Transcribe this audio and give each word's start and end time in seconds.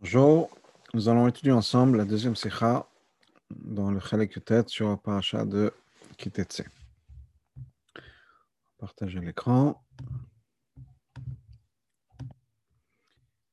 Bonjour, 0.00 0.50
nous 0.92 1.08
allons 1.08 1.26
étudier 1.26 1.52
ensemble 1.52 1.96
la 1.96 2.04
deuxième 2.04 2.36
sikha 2.36 2.86
dans 3.50 3.90
le 3.90 3.98
Chalek 3.98 4.44
tête 4.44 4.68
sur 4.68 4.90
la 4.90 4.98
paracha 4.98 5.46
de 5.46 5.72
Kitetse. 6.18 6.64
Partager 8.76 9.20
l'écran. 9.20 9.82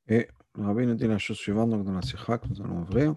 Et 0.09 0.27
le 0.55 0.65
rabbi 0.65 0.85
nous 0.85 0.95
dit 0.95 1.07
la 1.07 1.17
chose 1.17 1.37
suivante 1.37 1.69
donc 1.69 1.85
dans 1.85 1.93
la 1.93 2.01
sikha 2.01 2.37
que 2.37 2.47
nous 2.49 2.61
allons 2.61 2.81
ouvrir. 2.81 3.15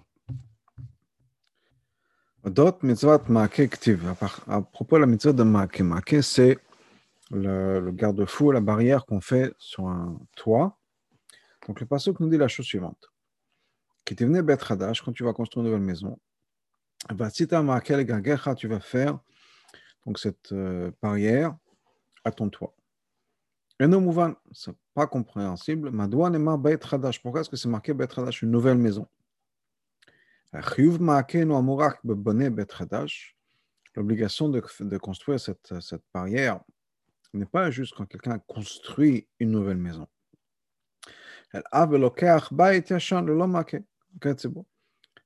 Dot 2.44 2.84
mitzvot 2.84 3.28
maake 3.28 3.68
ktiv. 3.70 4.14
À 4.46 4.62
propos 4.62 4.96
de 4.96 5.00
la 5.00 5.06
mitzvah 5.06 5.32
de 5.32 5.42
maake, 5.42 5.80
maake 5.80 6.22
c'est 6.22 6.58
le, 7.32 7.80
le 7.80 7.90
garde-fou, 7.90 8.52
la 8.52 8.60
barrière 8.60 9.04
qu'on 9.04 9.20
fait 9.20 9.52
sur 9.58 9.88
un 9.88 10.16
toit. 10.36 10.78
Donc 11.66 11.80
le 11.80 11.86
passage 11.86 12.14
nous 12.20 12.28
dit 12.28 12.38
la 12.38 12.46
chose 12.46 12.66
suivante 12.66 13.10
qui 14.06 14.14
venu 14.24 14.42
Bet 14.42 14.58
Hadash, 14.68 15.02
quand 15.02 15.12
tu 15.12 15.24
vas 15.24 15.32
construire 15.32 15.66
une 15.66 15.72
nouvelle 15.72 15.84
maison, 15.84 16.18
tu 18.54 18.68
vas 18.68 18.80
faire 18.80 19.18
donc 20.06 20.18
cette 20.18 20.52
euh, 20.52 20.90
barrière 21.02 21.56
à 22.24 22.30
ton 22.30 22.48
toit. 22.48 22.74
Et 23.80 23.86
non 23.86 24.00
ce 24.52 24.70
n'est 24.70 24.76
pas 24.94 25.06
compréhensible. 25.06 25.90
Pourquoi 25.90 27.40
est-ce 27.40 27.50
que 27.50 27.56
c'est 27.56 27.68
marqué 27.68 27.92
Bet 27.92 28.08
une 28.42 28.50
nouvelle 28.50 28.78
maison? 28.78 29.06
L'obligation 33.96 34.48
de, 34.48 34.62
de, 34.80 34.98
construire 34.98 35.40
cette, 35.40 35.80
cette 35.80 36.04
barrière 36.14 36.60
n'est 37.34 37.44
pas 37.44 37.70
juste 37.70 37.94
quand 37.94 38.06
quelqu'un 38.06 38.38
construit 38.38 39.26
une 39.40 39.50
nouvelle 39.50 39.76
maison. 39.78 40.06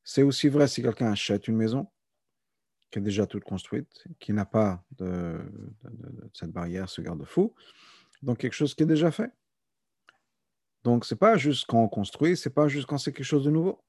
C'est 0.02 0.22
aussi 0.22 0.48
vrai 0.48 0.68
si 0.68 0.82
quelqu'un 0.82 1.12
achète 1.12 1.48
une 1.48 1.56
maison 1.56 1.88
qui 2.90 2.98
est 2.98 3.02
déjà 3.02 3.26
toute 3.26 3.44
construite, 3.44 4.04
qui 4.18 4.32
n'a 4.32 4.44
pas 4.44 4.84
cette 6.32 6.50
barrière, 6.50 6.88
ce 6.88 7.00
garde-fou, 7.00 7.54
donc 8.22 8.38
quelque 8.38 8.54
chose 8.54 8.74
qui 8.74 8.82
est 8.82 8.86
déjà 8.86 9.10
fait. 9.10 9.30
Donc, 10.82 11.04
ce 11.04 11.14
n'est 11.14 11.18
pas 11.18 11.36
juste 11.36 11.66
quand 11.66 11.82
on 11.82 11.88
construit, 11.88 12.36
ce 12.36 12.48
n'est 12.48 12.52
pas 12.52 12.66
juste 12.66 12.86
quand 12.86 12.98
c'est 12.98 13.12
quelque 13.12 13.24
chose 13.24 13.44
de 13.44 13.50
nouveau. 13.50 13.84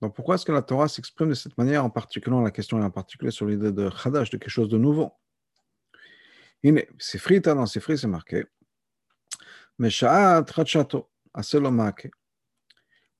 Donc, 0.00 0.16
pourquoi 0.16 0.34
est-ce 0.34 0.44
que 0.44 0.52
la 0.52 0.62
Torah 0.62 0.88
s'exprime 0.88 1.28
de 1.28 1.34
cette 1.34 1.56
manière, 1.58 1.84
en 1.84 1.90
particulier, 1.90 2.36
la 2.42 2.50
question 2.50 2.80
est 2.80 2.84
en 2.84 2.90
particulier 2.90 3.30
sur 3.30 3.46
l'idée 3.46 3.72
de 3.72 3.88
Khadash, 3.88 4.30
de 4.30 4.38
quelque 4.38 4.50
chose 4.50 4.68
de 4.68 4.78
nouveau? 4.78 5.12
C'est 6.98 7.18
frita 7.18 7.54
dans 7.54 7.66
ces 7.66 7.78
frites, 7.78 7.98
c'est 7.98 8.06
marqué. 8.06 8.46
Mais 9.78 9.90
Sha'at 9.90 10.46
Rachato, 10.50 11.10
Aselomake 11.34 12.10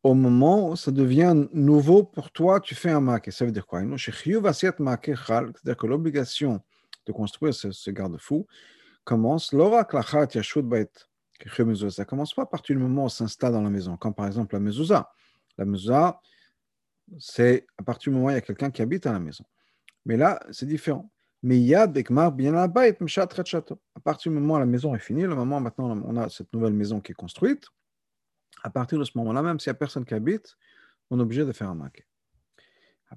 au 0.05 0.15
moment 0.15 0.69
où 0.69 0.77
ça 0.77 0.93
devient 0.93 1.35
nouveau 1.55 2.05
pour 2.05 2.31
toi, 2.31 2.61
tu 2.61 2.75
fais 2.75 2.91
un 2.91 3.01
maquet. 3.01 3.31
Ça 3.31 3.47
veut 3.47 3.53
dire 3.53 3.67
quoi? 3.67 3.81
C'est-à-dire 3.81 4.77
que 5.77 5.87
l'obligation 5.87 6.61
de 7.07 7.13
construire 7.13 7.55
ce, 7.55 7.91
garde-fou 7.91 8.47
commence 9.05 9.55
ça 11.91 12.05
commence 12.05 12.35
pas 12.35 12.43
à 12.43 12.47
partir 12.47 12.77
du 12.77 12.83
moment 12.83 13.03
où 13.03 13.07
on 13.07 13.09
s'installe 13.09 13.53
dans 13.55 13.63
la 13.63 13.71
maison, 13.71 13.97
comme 13.97 14.15
par 14.15 14.27
exemple 14.27 14.55
la 14.55 14.61
mezouza. 14.61 15.11
La 15.57 15.65
mezouza, 15.65 16.21
c'est 17.19 17.67
à 17.79 17.83
partir 17.83 18.13
du 18.13 18.17
moment 18.19 18.29
où 18.29 18.31
il 18.31 18.35
y 18.35 18.37
a 18.37 18.43
quelqu'un 18.43 18.71
qui 18.71 18.83
habite 18.83 19.07
à 19.07 19.13
la 19.13 19.21
maison. 19.21 19.45
Mais 20.05 20.19
là, 20.19 20.39
c'est 20.51 20.67
différent. 20.67 21.11
Mais 21.43 21.57
il 21.57 21.65
y 21.65 21.75
a 21.75 21.87
bien 21.87 22.55
À 22.55 22.69
partir 22.69 24.31
du 24.33 24.39
moment 24.39 24.55
où 24.55 24.59
la 24.59 24.67
maison 24.67 24.95
est 24.95 24.99
finie, 24.99 25.23
le 25.23 25.35
moment 25.35 25.61
maintenant 25.61 25.99
on 26.05 26.17
a 26.19 26.29
cette 26.29 26.53
nouvelle 26.53 26.75
maison 26.75 27.01
qui 27.01 27.13
est 27.13 27.15
construite, 27.15 27.65
à 28.65 28.71
partir 28.71 28.99
de 28.99 29.05
ce 29.05 29.13
moment-là, 29.19 29.43
même 29.43 29.61
s'il 29.61 29.71
n'y 29.71 29.77
a 29.77 29.79
personne 29.79 30.05
qui 30.07 30.15
habite, 30.15 30.57
on 31.11 31.21
est 31.21 31.23
obligé 31.23 31.45
de 31.45 31.53
faire 31.53 31.69
un 31.69 31.75
maquet. 31.75 32.07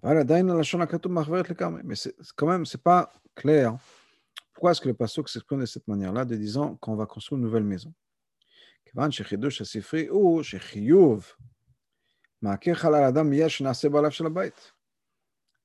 Mais 0.03 1.95
quand 2.36 2.48
même, 2.48 2.66
ce 2.66 2.78
n'est 2.78 2.84
pas 2.84 3.13
clair. 3.34 3.78
Pourquoi 4.53 4.72
est-ce 4.72 4.81
que 4.81 4.90
le 4.90 4.94
pasuk 4.94 5.30
s'exprime 5.30 5.62
de 5.62 5.66
cette 5.66 5.88
manière-là, 5.88 6.25
de 6.25 6.36
disant 6.36 6.75
qu'on 6.75 6.96
va 6.96 7.06
construire 7.06 7.38
une 7.38 7.46
nouvelle 7.46 7.63
maison? 7.63 7.94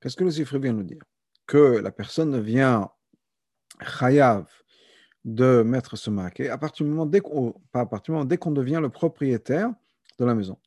Qu'est-ce 0.00 0.16
que 0.16 0.25
le 0.25 0.31
Sifri 0.31 0.59
vient 0.60 0.72
nous 0.72 0.84
dire? 0.84 1.03
Que 1.47 1.78
la 1.78 1.91
personne 1.91 2.41
vient 2.41 2.88
chayav 3.81 4.61
de 5.25 5.62
mettre 5.62 5.97
ce 5.97 6.10
marqué 6.10 6.49
à 6.49 6.59
partir 6.59 6.84
du 6.84 6.91
moment, 6.91 7.06
dès 7.06 7.21
qu'on, 7.21 7.55
pas 7.71 7.81
à 7.81 7.87
partir 7.87 8.12
du 8.12 8.16
moment, 8.16 8.25
dès 8.25 8.37
qu'on 8.37 8.50
devient 8.50 8.81
le 8.81 8.88
propriétaire 8.88 9.71
de 10.19 10.25
la 10.25 10.34
maison. 10.34 10.59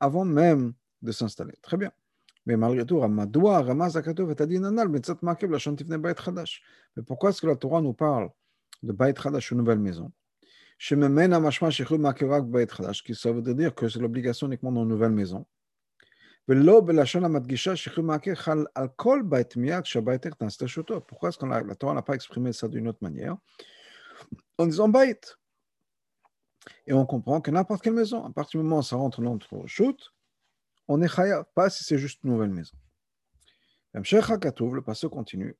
Avant 0.00 0.24
même 0.24 0.72
de 1.00 1.12
s'installer. 1.12 1.54
Très 1.62 1.76
bien. 1.76 1.92
Mais 2.46 2.56
malgré 2.56 2.84
tout, 2.84 3.00
mais 3.00 3.26
pourquoi 7.06 7.30
est-ce 7.30 7.40
que 7.40 7.46
la 7.46 7.56
Torah 7.56 7.80
nous 7.80 7.92
parle 7.92 8.30
de 8.82 8.92
Bait 8.92 9.14
Hadash, 9.24 9.52
une 9.52 9.58
nouvelle 9.58 9.78
maison? 9.78 10.10
Qui 10.78 10.94
ça 13.14 13.32
veut 13.32 13.54
dire 13.54 13.74
que 13.74 13.88
c'est 13.88 14.00
l'obligation 14.00 14.48
uniquement 14.48 14.72
dans 14.72 14.82
une 14.82 14.88
nouvelle 14.88 15.12
maison. 15.12 15.46
Pourquoi 16.46 16.88
est-ce 21.28 21.38
que 21.38 21.46
la 21.46 21.74
Torah 21.76 21.94
n'a 21.94 22.02
pas 22.02 22.14
exprimé 22.14 22.52
ça 22.52 22.68
d'une 22.68 22.88
autre 22.88 22.98
manière 23.00 23.36
En 24.58 24.66
disant. 24.66 24.92
Et 26.86 26.92
on 26.92 27.06
comprend 27.06 27.40
que 27.40 27.50
n'importe 27.50 27.82
quelle 27.82 27.94
maison, 27.94 28.24
à 28.24 28.30
partir 28.30 28.60
du 28.60 28.64
moment 28.64 28.78
où 28.78 28.82
ça 28.82 28.96
rentre 28.96 29.20
dans 29.20 29.32
notre 29.32 29.66
shoot, 29.66 30.12
on 30.88 31.00
est 31.00 31.08
chaya, 31.08 31.44
pas 31.54 31.70
si 31.70 31.84
c'est 31.84 31.98
juste 31.98 32.22
une 32.24 32.30
nouvelle 32.30 32.50
maison. 32.50 32.76
Le 33.94 34.80
passage 34.80 35.10
continue. 35.10 35.56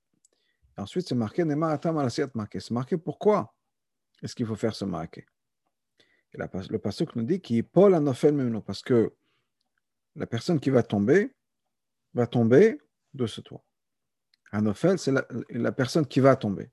Et 0.76 0.80
ensuite, 0.80 1.06
c'est 1.06 1.14
marqué 1.14 1.44
C'est 1.44 2.70
marqué 2.72 2.96
pourquoi 2.96 3.54
est-ce 4.22 4.34
qu'il 4.34 4.46
faut 4.46 4.56
faire 4.56 4.74
ce 4.74 4.84
marqué. 4.84 5.26
Et 6.34 6.38
le 6.38 6.78
passage 6.78 7.08
nous 7.14 7.24
dit 7.24 7.40
qu'il 7.40 7.62
Paul 7.62 7.94
Anofel 7.94 8.62
parce 8.64 8.82
que 8.82 9.12
la 10.16 10.26
personne 10.26 10.60
qui 10.60 10.70
va 10.70 10.82
tomber 10.82 11.34
va 12.14 12.26
tomber 12.26 12.78
de 13.14 13.26
ce 13.26 13.40
toit. 13.40 13.64
Anofel, 14.52 14.98
c'est 14.98 15.12
la, 15.50 15.72
personne 15.72 16.06
qui 16.06 16.20
va 16.20 16.36
tomber. 16.36 16.70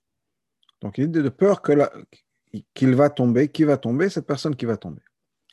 Donc 0.81 0.97
il 0.97 1.09
dit 1.09 1.21
de 1.21 1.29
peur 1.29 1.61
qu'il 1.61 2.95
va 2.95 3.09
tomber, 3.09 3.47
qui 3.49 3.63
va 3.63 3.77
tomber, 3.77 4.09
cette 4.09 4.27
personne 4.27 4.55
qui 4.55 4.65
va 4.65 4.75
tomber. 4.75 5.01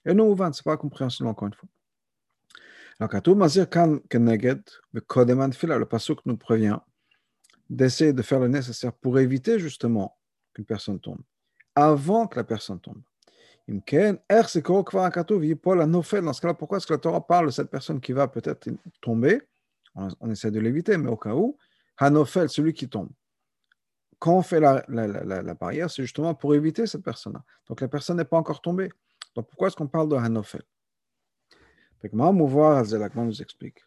Et 0.04 0.14
non, 0.14 0.36
ce 0.36 0.42
n'est 0.42 0.52
pas 0.64 0.76
compréhensible 0.76 1.28
encore 1.28 1.48
une 1.48 1.54
fois. 1.54 1.68
Alors, 2.98 3.10
le 5.78 5.84
pasuk 5.84 6.24
nous 6.24 6.36
prévient 6.36 6.78
d'essayer 7.68 8.12
de 8.12 8.22
faire 8.22 8.40
le 8.40 8.48
nécessaire 8.48 8.92
pour 8.92 9.18
éviter 9.18 9.58
justement 9.58 10.16
qu'une 10.54 10.64
personne 10.64 10.98
tombe, 11.00 11.20
avant 11.74 12.26
que 12.26 12.36
la 12.36 12.44
personne 12.44 12.80
tombe. 12.80 13.02
Dans 13.68 13.80
ce 16.32 16.40
cas-là, 16.40 16.54
pourquoi 16.54 16.78
est-ce 16.78 16.86
que 16.86 16.92
la 16.92 16.98
Torah 16.98 17.26
parle 17.26 17.46
de 17.46 17.50
cette 17.50 17.70
personne 17.70 18.00
qui 18.00 18.12
va 18.12 18.28
peut-être 18.28 18.68
tomber? 19.00 19.42
On, 19.94 20.30
essaie 20.30 20.50
de 20.50 20.60
l'éviter, 20.60 20.96
mais 20.98 21.10
au 21.10 21.16
cas 21.16 21.34
où, 21.34 21.56
Hanofel, 21.98 22.48
celui 22.48 22.74
qui 22.74 22.88
tombe. 22.88 23.08
Quand 24.18 24.36
on 24.36 24.42
fait 24.42 24.60
la, 24.60 24.84
la, 24.88 25.54
barrière, 25.54 25.90
c'est 25.90 26.02
justement 26.02 26.34
pour 26.34 26.54
éviter 26.54 26.86
cette 26.86 27.02
personne-là. 27.02 27.42
Donc 27.66 27.80
la 27.80 27.88
personne 27.88 28.18
n'est 28.18 28.24
pas 28.24 28.36
encore 28.36 28.60
tombée. 28.60 28.90
Donc 29.34 29.48
pourquoi 29.48 29.68
est-ce 29.68 29.76
qu'on 29.76 29.88
parle 29.88 30.10
de 30.10 30.16
Hanofel 30.16 30.62
nous 33.24 33.42
explique. 33.42 33.78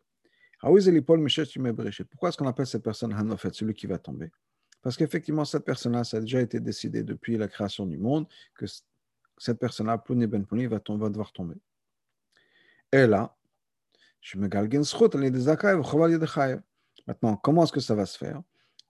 Pourquoi 0.61 2.29
est-ce 2.29 2.37
qu'on 2.37 2.47
appelle 2.47 2.67
cette 2.67 2.83
personne 2.83 3.13
Hanofel, 3.13 3.53
celui 3.53 3.73
qui 3.73 3.87
va 3.87 3.97
tomber? 3.97 4.31
Parce 4.81 4.95
qu'effectivement, 4.95 5.45
cette 5.45 5.65
personne-là, 5.65 6.03
ça 6.03 6.17
a 6.17 6.19
déjà 6.21 6.41
été 6.41 6.59
décidé 6.59 7.03
depuis 7.03 7.37
la 7.37 7.47
création 7.47 7.85
du 7.85 7.97
monde 7.97 8.27
que 8.55 8.65
cette 9.39 9.57
personne-là, 9.57 9.97
Plouni 9.97 10.27
Ben 10.27 10.45
Plouni, 10.45 10.67
va, 10.67 10.79
va 10.87 11.09
devoir 11.09 11.31
tomber. 11.31 11.55
Et 12.91 13.07
là, 13.07 13.35
je 14.21 14.37
me 14.37 14.47
Maintenant, 17.07 17.35
comment 17.37 17.63
est-ce 17.63 17.71
que 17.71 17.79
ça 17.79 17.95
va 17.95 18.05
se 18.05 18.17
faire? 18.17 18.41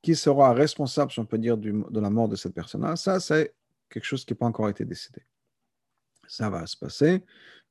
Qui 0.02 0.16
sera 0.16 0.54
responsable, 0.54 1.12
si 1.12 1.20
on 1.20 1.26
peut 1.26 1.38
dire, 1.38 1.58
de 1.58 2.00
la 2.00 2.10
mort 2.10 2.28
de 2.28 2.36
cette 2.36 2.54
personne-là? 2.54 2.96
Ça, 2.96 3.20
c'est 3.20 3.54
quelque 3.90 4.04
chose 4.04 4.26
qui 4.26 4.34
n'a 4.34 4.38
pas 4.38 4.46
encore 4.46 4.68
été 4.70 4.84
décidé. 4.84 5.22
Ça 6.28 6.50
va 6.50 6.66
se 6.66 6.76
passer 6.76 7.24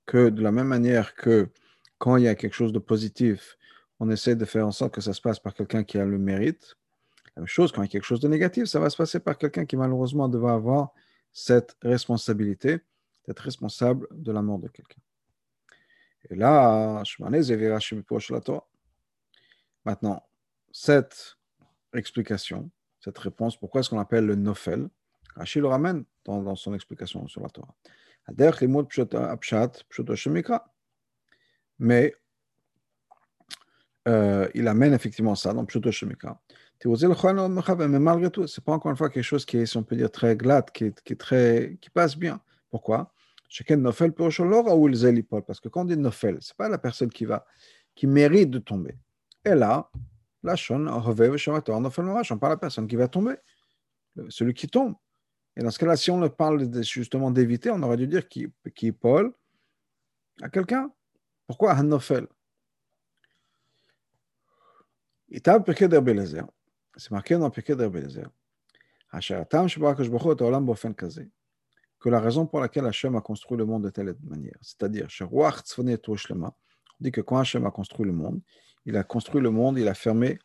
que 0.06 0.30
de 0.30 0.42
la 0.42 0.52
même 0.52 0.68
manière 0.68 1.14
que 1.14 1.48
quand 1.98 2.16
il 2.16 2.24
y 2.24 2.28
a 2.28 2.34
quelque 2.34 2.54
chose 2.54 2.72
de 2.72 2.78
positif, 2.78 3.58
on 4.00 4.08
essaie 4.10 4.36
de 4.36 4.44
faire 4.44 4.66
en 4.66 4.72
sorte 4.72 4.94
que 4.94 5.00
ça 5.00 5.12
se 5.12 5.20
passe 5.20 5.38
par 5.38 5.52
quelqu'un 5.54 5.84
qui 5.84 5.98
a 5.98 6.04
le 6.04 6.18
mérite. 6.18 6.76
La 7.36 7.42
même 7.42 7.48
chose, 7.48 7.72
quand 7.72 7.82
il 7.82 7.86
y 7.86 7.88
a 7.88 7.90
quelque 7.90 8.04
chose 8.04 8.20
de 8.20 8.28
négatif, 8.28 8.64
ça 8.66 8.80
va 8.80 8.88
se 8.88 8.96
passer 8.96 9.20
par 9.20 9.36
quelqu'un 9.36 9.64
qui 9.64 9.76
malheureusement 9.76 10.28
devra 10.28 10.54
avoir 10.54 10.92
cette 11.32 11.76
responsabilité 11.82 12.80
d'être 13.26 13.40
responsable 13.40 14.08
de 14.10 14.32
la 14.32 14.42
mort 14.42 14.58
de 14.58 14.68
quelqu'un. 14.68 15.00
Et 16.30 16.34
là, 16.34 17.02
maintenant, 19.84 20.28
cette 20.72 21.36
explication, 21.94 22.70
cette 23.00 23.18
réponse, 23.18 23.56
pourquoi 23.56 23.80
est-ce 23.80 23.90
qu'on 23.90 23.98
appelle 23.98 24.26
le 24.26 24.34
Nofel? 24.34 24.88
Rachid 25.36 25.62
le 25.62 25.68
ramène 25.68 26.04
dans, 26.24 26.56
son 26.56 26.74
explication 26.74 27.26
sur 27.28 27.42
la 27.42 27.48
Torah. 27.48 27.74
Mais 31.78 32.14
euh, 34.08 34.48
il 34.54 34.68
amène 34.68 34.92
effectivement 34.94 35.34
ça 35.34 35.52
dans 35.54 35.64
Pshuto 35.64 35.90
Shemikra. 35.90 36.40
Mais 36.84 37.98
malgré 37.98 38.30
tout, 38.30 38.46
ce 38.46 38.60
n'est 38.60 38.64
pas 38.64 38.72
encore 38.72 38.90
une 38.90 38.96
fois 38.96 39.10
quelque 39.10 39.24
chose 39.24 39.44
qui 39.44 39.56
est, 39.58 39.66
si 39.66 39.76
on 39.76 39.82
peut 39.82 39.96
dire, 39.96 40.10
très 40.10 40.36
glatt, 40.36 40.70
qui, 40.70 40.92
qui, 41.04 41.16
très, 41.16 41.76
qui 41.80 41.90
passe 41.90 42.16
bien. 42.16 42.40
Pourquoi? 42.70 43.12
Parce 43.48 43.64
que 45.60 45.68
quand 45.68 45.80
on 45.80 45.84
dit 45.84 45.96
Nofel, 45.96 46.38
ce 46.40 46.52
n'est 46.52 46.56
pas 46.56 46.68
la 46.68 46.78
personne 46.78 47.08
qui, 47.10 47.24
va, 47.24 47.46
qui 47.94 48.06
mérite 48.06 48.50
de 48.50 48.58
tomber. 48.58 48.96
Et 49.44 49.54
là, 49.54 49.90
la 50.42 50.54
on 50.70 51.02
parle 51.02 52.38
pas 52.38 52.48
la 52.48 52.56
personne 52.56 52.86
qui 52.86 52.96
va 52.96 53.08
tomber, 53.08 53.36
celui 54.28 54.54
qui 54.54 54.68
tombe. 54.68 54.94
Et 55.56 55.62
dans 55.62 55.70
ce 55.70 55.78
cas-là, 55.78 55.96
si 55.96 56.10
on 56.10 56.28
parle 56.28 56.70
justement 56.84 57.30
d'éviter, 57.32 57.70
on 57.70 57.82
aurait 57.82 57.96
dû 57.96 58.06
dire 58.06 58.28
qui, 58.28 58.46
qui 58.74 58.92
Paul 58.92 59.32
à 60.40 60.48
quelqu'un? 60.48 60.92
Pourquoi? 61.46 61.72
À 61.72 61.82
Nofel 61.82 62.28
c'est 66.98 67.12
marqué 67.12 67.36
dans 67.36 67.48
Pirkei 67.48 67.76
d'Erbelezer, 67.76 68.28
que 72.00 72.08
la 72.08 72.20
raison 72.20 72.46
pour 72.46 72.60
laquelle 72.60 72.86
Hachem 72.86 73.16
a 73.16 73.20
construit 73.20 73.56
le 73.56 73.64
monde 73.64 73.84
de 73.84 73.90
telle 73.90 74.16
manière, 74.24 74.58
c'est-à-dire, 74.60 75.06
on 75.20 76.52
dit 77.00 77.12
que 77.12 77.20
quand 77.20 77.38
Hachem 77.38 77.64
a 77.66 77.70
construit 77.70 78.04
le 78.04 78.12
monde, 78.12 78.40
il 78.84 78.96
a 78.96 79.04
construit 79.04 79.40
le 79.40 79.50
monde, 79.50 79.78
il 79.78 79.86
a 79.86 79.94
fermé, 79.94 80.40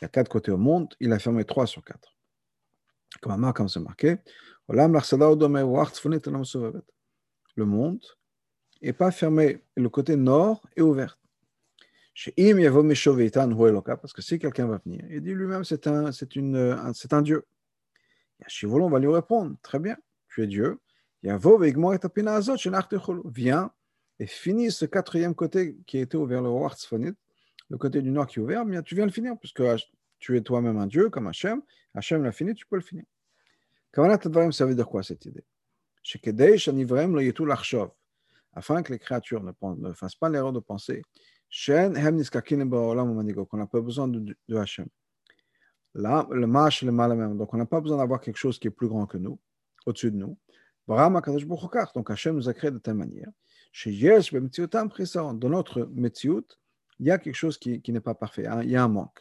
il 0.00 0.02
y 0.02 0.04
a 0.06 0.08
quatre 0.08 0.28
côtés 0.28 0.50
au 0.50 0.58
monde, 0.58 0.92
il 0.98 1.12
a 1.12 1.20
fermé 1.20 1.44
trois 1.44 1.66
sur 1.66 1.84
quatre. 1.84 2.16
Comme 3.20 3.52
comme 3.52 3.68
c'est 3.68 3.80
marqué, 3.80 4.16
le 4.68 4.88
monde 7.64 8.00
n'est 8.82 8.92
pas 8.92 9.10
fermé, 9.10 9.64
le 9.76 9.88
côté 9.88 10.16
nord 10.16 10.62
est 10.76 10.80
ouvert. 10.80 11.19
Parce 12.14 14.12
que 14.12 14.22
si 14.22 14.38
quelqu'un 14.38 14.66
va 14.66 14.80
venir, 14.84 15.04
il 15.10 15.20
dit 15.20 15.32
lui-même 15.32 15.64
c'est 15.64 15.86
un, 15.86 16.12
c'est 16.12 16.36
une, 16.36 16.92
c'est 16.94 17.12
Dieu. 17.22 17.46
va 18.88 18.98
lui 18.98 19.08
répondre 19.08 19.56
Très 19.62 19.78
bien, 19.78 19.96
tu 20.28 20.42
es 20.42 20.46
Dieu. 20.46 20.78
Viens 21.22 21.38
et 24.18 24.26
finis 24.26 24.70
ce 24.70 24.84
quatrième 24.84 25.34
côté 25.34 25.76
qui 25.86 25.98
était 25.98 26.16
ouvert, 26.16 26.42
le 26.42 26.48
le 27.70 27.78
côté 27.78 28.02
du 28.02 28.10
nord 28.10 28.26
qui 28.26 28.38
est 28.38 28.42
ouvert, 28.42 28.66
bien, 28.66 28.82
tu 28.82 28.94
viens 28.94 29.06
le 29.06 29.12
finir, 29.12 29.38
puisque 29.38 29.62
tu 30.18 30.36
es 30.36 30.42
toi-même 30.42 30.76
un 30.76 30.86
Dieu 30.86 31.08
comme 31.08 31.28
Hachem. 31.28 31.62
Hachem 31.94 32.22
l'a 32.22 32.32
fini, 32.32 32.54
tu 32.54 32.66
peux 32.66 32.76
le 32.76 32.82
finir. 32.82 33.04
Ça 33.94 34.66
veut 34.66 34.74
dire 34.74 34.86
quoi 34.86 35.02
cette 35.02 35.24
idée? 35.24 35.44
Afin 38.52 38.82
que 38.82 38.92
les 38.92 38.98
créatures 38.98 39.42
ne 39.42 39.92
fassent 39.92 40.16
pas 40.16 40.28
l'erreur 40.28 40.52
de 40.52 40.60
penser 40.60 41.02
qu'on 43.46 43.56
n'a 43.56 43.66
pas 43.66 43.80
besoin 43.80 44.08
de, 44.08 44.36
de 44.48 44.56
Hachem. 44.56 44.86
Là, 45.94 46.26
le 46.30 46.46
mâche, 46.46 46.82
le 46.82 46.92
mal 46.92 47.16
même. 47.16 47.36
Donc, 47.36 47.52
on 47.52 47.56
n'a 47.56 47.66
pas 47.66 47.80
besoin 47.80 47.98
d'avoir 47.98 48.20
quelque 48.20 48.36
chose 48.36 48.58
qui 48.58 48.68
est 48.68 48.70
plus 48.70 48.88
grand 48.88 49.06
que 49.06 49.18
nous, 49.18 49.38
au-dessus 49.86 50.12
de 50.12 50.16
nous. 50.16 50.38
Donc, 51.94 52.10
Hachem 52.10 52.36
nous 52.36 52.48
a 52.48 52.54
créé 52.54 52.70
de 52.70 52.78
telle 52.78 52.94
manière. 52.94 53.30
Dans 53.72 55.48
notre 55.48 55.84
métier, 55.92 56.30
il 56.98 57.06
y 57.06 57.10
a 57.10 57.18
quelque 57.18 57.34
chose 57.34 57.58
qui, 57.58 57.82
n'est 57.88 58.00
pas 58.00 58.14
parfait. 58.14 58.46
Il 58.62 58.70
y 58.70 58.76
a 58.76 58.84
un 58.84 58.88
manque. 58.88 59.20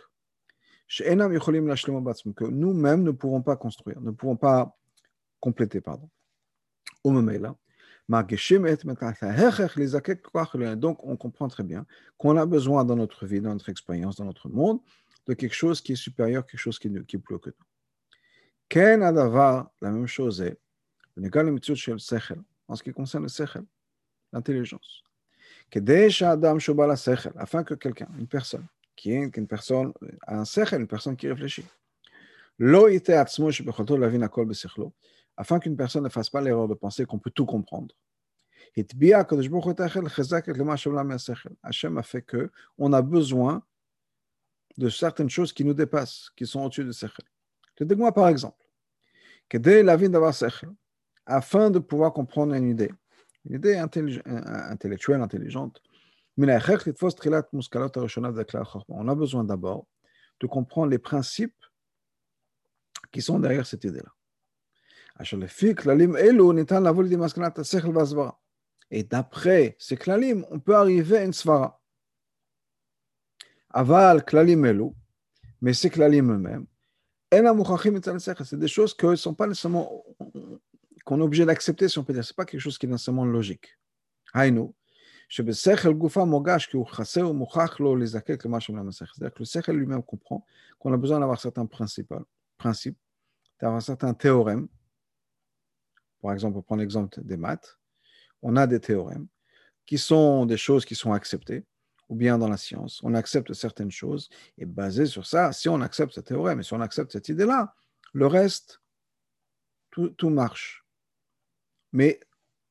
Que 0.87 2.45
nous-mêmes 2.45 3.03
ne 3.03 3.11
pouvons 3.11 3.41
pas 3.41 3.55
construire, 3.55 4.01
ne 4.01 4.11
pouvons 4.11 4.35
pas 4.35 4.75
compléter. 5.39 5.81
Pardon. 5.81 6.09
Au 7.03 7.11
moment 7.11 7.31
là. 7.31 7.55
Donc, 10.75 11.03
on 11.03 11.15
comprend 11.15 11.47
très 11.47 11.63
bien 11.63 11.85
qu'on 12.17 12.37
a 12.37 12.45
besoin 12.45 12.83
dans 12.83 12.95
notre 12.95 13.25
vie, 13.27 13.39
dans 13.39 13.53
notre 13.53 13.69
expérience, 13.69 14.15
dans 14.15 14.25
notre 14.25 14.49
monde, 14.49 14.79
de 15.27 15.35
quelque 15.35 15.53
chose 15.53 15.79
qui 15.79 15.91
est 15.91 15.95
supérieur, 15.95 16.43
quelque 16.45 16.59
chose 16.59 16.79
qui, 16.79 16.87
est 16.87 17.17
plus 17.19 17.39
que 17.39 17.49
nous. 17.49 17.65
La 19.81 19.91
même 19.91 20.07
chose 20.07 20.41
est 20.41 20.57
en 22.67 22.75
ce 22.75 22.83
qui 22.83 22.91
concerne 22.91 23.23
le 23.23 23.29
sechel, 23.29 23.63
l'intelligence. 24.33 25.03
Afin 27.37 27.63
que 27.63 27.75
quelqu'un, 27.75 28.07
une 28.17 28.27
personne, 28.27 28.65
qui 28.95 29.11
est 29.11 29.37
une 29.37 29.47
personne, 29.47 29.93
un 30.27 30.45
sechel, 30.45 30.81
une 30.81 30.87
personne 30.87 31.15
qui 31.15 31.27
réfléchit, 31.27 31.65
afin 35.39 35.57
qu'une 35.59 35.77
personne 35.77 36.03
ne 36.03 36.09
fasse 36.09 36.29
pas 36.29 36.41
l'erreur 36.41 36.67
de 36.67 36.73
penser 36.73 37.05
qu'on 37.05 37.17
peut 37.17 37.31
tout 37.31 37.45
comprendre. 37.45 37.95
Hachem 41.63 41.97
a 41.97 42.03
fait 42.03 42.21
que 42.21 42.51
on 42.77 42.91
a 42.91 43.01
besoin 43.01 43.63
de 44.77 44.89
certaines 44.89 45.29
choses 45.29 45.53
qui 45.53 45.63
nous 45.63 45.73
dépassent, 45.73 46.29
qui 46.35 46.45
sont 46.45 46.59
au-dessus 46.59 46.83
de 46.83 46.91
Sechel. 46.91 47.25
Dites-moi 47.79 48.11
par 48.11 48.27
exemple, 48.27 48.61
que 49.47 49.57
dès 49.57 49.81
la 49.81 49.95
vie 49.95 50.09
d'avoir 50.09 50.33
Sechel, 50.33 50.69
afin 51.25 51.69
de 51.71 51.79
pouvoir 51.79 52.11
comprendre 52.11 52.53
une 52.53 52.67
idée, 52.67 52.91
une 53.45 53.55
idée 53.55 53.77
intellectuelle, 53.77 55.21
intelligente, 55.21 55.81
on 56.37 56.47
a 59.07 59.15
besoin 59.15 59.43
d'abord 59.45 59.87
de 60.41 60.47
comprendre 60.47 60.91
les 60.91 60.99
principes 60.99 61.55
qui 63.11 63.21
sont 63.21 63.39
derrière 63.39 63.65
cette 63.65 63.85
idée-là. 63.85 64.13
Et 68.91 69.03
d'après 69.03 69.75
ces 69.77 69.97
klalim, 69.97 70.45
on 70.49 70.59
peut 70.59 70.75
arriver 70.75 71.17
à 71.17 71.23
une 71.25 71.33
svara. 71.33 71.81
Aval 73.71 74.23
klalim 74.25 74.65
elou, 74.65 74.95
mais 75.61 75.73
ces 75.73 75.89
klalim 75.89 76.31
eux-mêmes, 76.31 76.65
c'est 77.31 78.57
des 78.57 78.67
choses 78.67 78.95
sont 79.17 79.33
pas 79.35 79.45
nécessairement 79.45 80.03
qu'on 81.05 81.19
est 81.19 81.23
obligé 81.23 81.45
d'accepter, 81.45 81.87
si 81.87 81.99
on 81.99 82.03
pas 82.03 82.45
quelque 82.45 82.59
chose 82.59 82.77
qui 82.77 82.85
est 82.87 82.89
nécessairement 82.89 83.25
logique. 83.25 83.77
Sechel 89.45 89.75
lui-même 89.75 90.03
comprend 90.03 90.45
qu'on 90.79 90.93
a 90.93 90.97
besoin 90.97 91.19
d'avoir 91.19 91.39
certains 91.39 91.65
principes 91.65 92.13
d'avoir 93.61 93.81
certains 93.81 94.13
théorèmes. 94.13 94.67
Par 96.21 96.33
exemple, 96.33 96.53
pour 96.53 96.63
prendre 96.63 96.81
l'exemple 96.81 97.21
des 97.21 97.37
maths, 97.37 97.77
on 98.41 98.55
a 98.55 98.67
des 98.67 98.79
théorèmes 98.79 99.27
qui 99.85 99.97
sont 99.97 100.45
des 100.45 100.57
choses 100.57 100.85
qui 100.85 100.95
sont 100.95 101.13
acceptées, 101.13 101.65
ou 102.09 102.15
bien 102.15 102.37
dans 102.37 102.47
la 102.47 102.57
science, 102.57 103.01
on 103.03 103.13
accepte 103.15 103.53
certaines 103.53 103.91
choses, 103.91 104.29
et 104.57 104.65
basé 104.65 105.05
sur 105.05 105.25
ça, 105.25 105.51
si 105.51 105.69
on 105.69 105.81
accepte 105.81 106.13
ce 106.13 106.21
théorème, 106.21 106.59
et 106.59 106.63
si 106.63 106.73
on 106.73 106.81
accepte 106.81 107.11
cette 107.11 107.29
idée-là, 107.29 107.73
le 108.13 108.27
reste, 108.27 108.81
tout, 109.91 110.29
marche. 110.29 110.85
Mais 111.91 112.19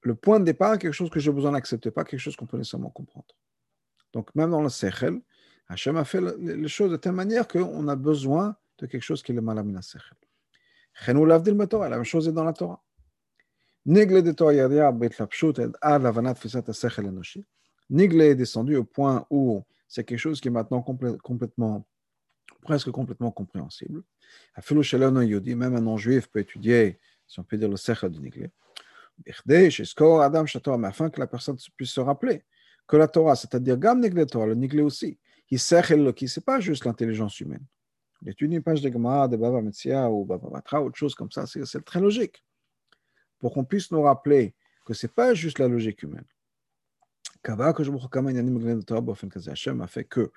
le 0.03 0.15
point 0.15 0.41
de 0.41 0.45
départ 0.45 0.75
est 0.75 0.79
quelque 0.79 0.93
chose 0.93 1.11
que 1.11 1.21
j'ai 1.21 1.33
besoin 1.33 1.53
d'accepter, 1.53 1.91
pas 1.91 2.05
quelque 2.05 2.21
chose 2.21 2.37
qu'on 2.37 2.47
peut 2.47 2.57
nécessairement 2.57 2.91
comprendre. 2.91 3.37
Donc 4.13 4.35
même 4.35 4.51
dans 4.51 4.63
le 4.63 4.69
Sechel, 4.69 5.21
Hachem 5.69 5.97
a 5.97 6.05
fait 6.05 6.21
les 6.39 6.69
choses 6.69 6.91
de 6.91 6.97
telle 6.97 7.13
manière 7.13 7.47
qu'on 7.47 7.89
a 7.89 7.97
besoin 7.97 8.57
de 8.79 8.87
quelque 8.87 9.03
chose 9.03 9.23
qui 9.23 9.33
est 9.33 9.35
le 9.35 9.43
malamina 9.43 9.83
Sechel. 9.83 10.17
La 11.07 11.15
même 11.15 12.05
chose 12.05 12.29
est 12.29 12.33
dans 12.33 12.45
la 12.45 12.53
Torah. 12.53 12.83
Nigle 17.89 18.21
est 18.21 18.35
descendu 18.35 18.77
au 18.77 18.85
point 18.85 19.27
où 19.31 19.65
c'est 19.89 20.05
quelque 20.05 20.19
chose 20.19 20.43
qui 20.43 20.49
est 20.49 20.51
maintenant 20.51 20.83
complètement, 20.83 21.87
presque 22.61 22.91
complètement 22.91 23.31
compréhensible. 23.31 24.03
Même 24.55 25.75
un 25.75 25.81
non-juif 25.81 26.27
peut 26.27 26.41
étudier, 26.41 27.01
si 27.27 27.41
on 27.41 27.45
peut 27.45 27.57
dire, 27.57 27.71
le 27.71 27.79
sechel 27.79 28.11
de 28.11 28.21
Nigle. 28.21 28.51
afin 30.85 31.09
que 31.09 31.21
la 31.21 31.27
personne 31.27 31.57
puisse 31.75 31.91
se 31.91 32.01
rappeler 32.01 32.45
que 32.87 32.97
la 32.99 33.09
Torah, 33.09 33.37
c'est-à-dire 33.37 33.79
Gam 33.79 33.99
Nigle 34.01 34.27
Torah, 34.27 34.45
le 34.45 34.55
Nigle 34.55 34.83
aussi, 34.83 35.19
qui 35.47 35.57
c'est 35.57 36.45
pas 36.45 36.61
juste 36.61 36.85
l'intelligence 36.85 37.41
humaine. 37.41 37.65
Il 38.21 38.29
étudie 38.29 38.57
une 38.57 38.63
page 38.63 38.83
de 38.83 38.93
Gemara, 38.93 39.29
de 39.29 39.39
Baba 39.39 39.63
Metzia 39.63 40.11
ou 40.11 40.27
Baba 40.27 40.51
Batra, 40.51 40.83
autre 40.83 40.99
chose 40.99 41.15
comme 41.15 41.31
ça, 41.31 41.47
c'est 41.47 41.85
très 41.87 42.01
logique 42.01 42.45
pour 43.39 43.53
qu'on 43.53 43.65
puisse 43.65 43.91
nous 43.91 44.03
rappeler 44.03 44.55
que 44.85 44.95
ce 44.95 45.07
n'est 45.07 45.13
pas 45.13 45.35
juste 45.35 45.59
la 45.59 45.69
logique 45.69 46.03
humaine. 46.03 46.25
Hachem 49.49 49.81
a 49.81 49.87
fait 49.87 50.05
que 50.05 50.33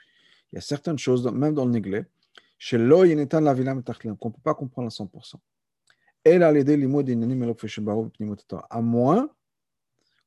il 0.51 0.55
y 0.55 0.57
a 0.57 0.61
certaines 0.61 0.99
choses, 0.99 1.25
même 1.31 1.53
dans 1.53 1.65
le 1.65 1.71
Niglé, 1.71 2.03
chez 2.57 2.77
qu'on 2.77 4.29
ne 4.29 4.33
peut 4.33 4.41
pas 4.43 4.53
comprendre 4.53 4.87
à 4.87 4.91
100%. 4.91 5.35
À 8.69 8.81
moins 8.81 9.29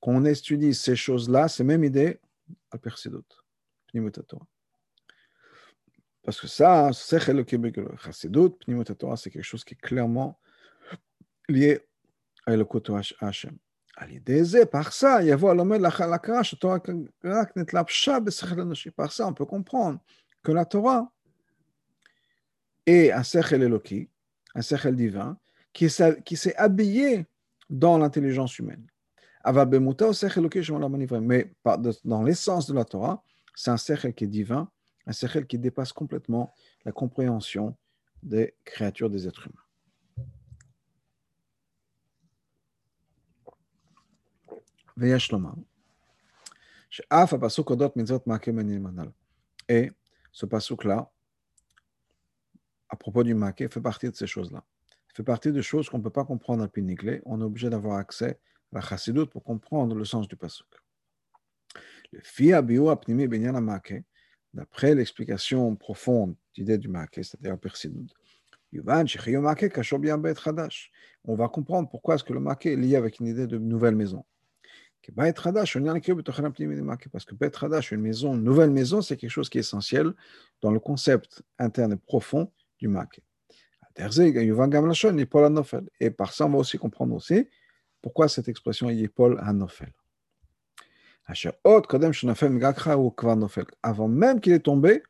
qu'on 0.00 0.24
étudie 0.24 0.74
ces 0.74 0.96
choses-là, 0.96 1.48
ces 1.48 1.62
mêmes 1.62 1.84
idées, 1.84 2.18
à 2.70 2.78
Persidot, 2.78 3.24
Parce 6.24 6.40
que 6.40 6.46
ça, 6.48 6.90
c'est 6.92 7.20
quelque 9.30 9.42
chose 9.42 9.64
qui 9.64 9.74
est 9.74 9.80
clairement 9.80 10.40
lié 11.48 11.80
par 14.70 14.92
ça, 14.92 15.20
par 18.96 19.12
ça, 19.12 19.26
on 19.26 19.32
peut 19.32 19.46
comprendre 19.46 20.00
que 20.42 20.52
la 20.52 20.64
Torah 20.64 21.10
est 22.86 23.12
un 23.12 23.22
sechel 23.22 23.62
eloki, 23.62 24.08
un 24.54 24.62
sechel 24.62 24.96
divin, 24.96 25.38
qui 25.72 25.88
s'est 25.88 26.56
habillé 26.56 27.26
dans 27.70 27.98
l'intelligence 27.98 28.58
humaine. 28.58 28.86
Mais 31.22 31.52
dans 32.04 32.22
l'essence 32.22 32.66
de 32.66 32.74
la 32.74 32.84
Torah, 32.84 33.22
c'est 33.54 33.70
un 33.70 33.76
sechel 33.76 34.14
qui 34.14 34.24
est 34.24 34.28
divin, 34.28 34.68
un 35.06 35.12
sechel 35.12 35.46
qui 35.46 35.58
dépasse 35.58 35.92
complètement 35.92 36.52
la 36.84 36.92
compréhension 36.92 37.76
des 38.22 38.54
créatures 38.64 39.10
des 39.10 39.28
êtres 39.28 39.46
humains. 39.46 39.63
ויש 44.97 45.31
לומר 45.31 45.53
שאף 46.89 47.33
הפסוק 47.33 47.69
אודות 47.69 47.97
מצוות 47.97 48.27
מעקה 48.27 48.51
מנהימן 48.51 48.95
Et 49.71 49.91
ce 50.31 50.45
pasuk-là, 50.47 51.11
à 52.89 52.95
propos 52.95 53.23
du 53.23 53.35
maquet, 53.35 53.69
fait 53.69 53.81
partie 53.81 54.09
de 54.09 54.15
ces 54.15 54.25
choses-là. 54.25 54.63
fait 55.13 55.23
partie 55.23 55.51
des 55.51 55.61
choses 55.61 55.89
qu'on 55.89 55.99
ne 55.99 56.03
peut 56.03 56.09
pas 56.09 56.25
comprendre 56.25 56.63
à 56.63 56.67
Piniglé. 56.67 57.21
On 57.25 57.39
est 57.41 57.43
obligé 57.43 57.69
d'avoir 57.69 57.97
accès 57.97 58.39
à 58.71 58.75
la 58.77 58.81
chassidut 58.81 59.27
pour 59.27 59.43
comprendre 59.43 59.95
le 59.95 60.05
sens 60.05 60.27
du 60.27 60.35
pasuk. 60.35 60.67
Le 62.11 62.21
fi 62.23 62.53
abiou 62.53 62.89
apnimi 62.89 63.27
benyan 63.27 63.61
maquet, 63.61 64.03
d'après 64.55 64.95
l'explication 64.95 65.75
profonde 65.75 66.35
d'idée 66.55 66.79
du 66.79 66.87
maquet, 66.87 67.21
c'est-à-dire 67.21 67.59
persidut, 67.59 68.07
on 71.25 71.35
va 71.35 71.47
comprendre 71.47 71.89
pourquoi 71.89 72.15
est-ce 72.15 72.23
que 72.23 72.33
le 72.33 72.39
maquet 72.39 72.73
est 72.73 72.75
lié 72.75 72.95
avec 72.95 73.19
une 73.19 73.27
idée 73.27 73.47
de 73.47 73.57
nouvelle 73.57 73.95
maison. 73.95 74.23
Parce 75.12 77.24
que 77.24 77.34
Bet 77.34 77.52
Hadash, 77.60 77.92
une 77.92 78.00
maison, 78.00 78.34
une 78.34 78.42
nouvelle 78.42 78.70
maison, 78.70 79.02
c'est 79.02 79.16
quelque 79.16 79.30
chose 79.30 79.48
qui 79.48 79.58
est 79.58 79.60
essentiel 79.60 80.12
dans 80.60 80.70
le 80.70 80.80
concept 80.80 81.42
interne 81.58 81.92
et 81.92 81.96
profond 81.96 82.50
du 82.78 82.88
Mak. 82.88 83.20
Et 86.00 86.10
par 86.10 86.32
ça, 86.32 86.46
on 86.46 86.50
va 86.50 86.58
aussi 86.58 86.78
comprendre 86.78 87.14
aussi 87.14 87.48
pourquoi 88.02 88.28
cette 88.28 88.48
expression 88.48 88.90
est 88.90 88.96
Yipol 88.96 89.38
Hanofel. 89.40 89.92
Avant 93.82 94.08
même 94.08 94.40
qu'il 94.40 94.52
est 94.52 94.60
tombé, 94.60 95.02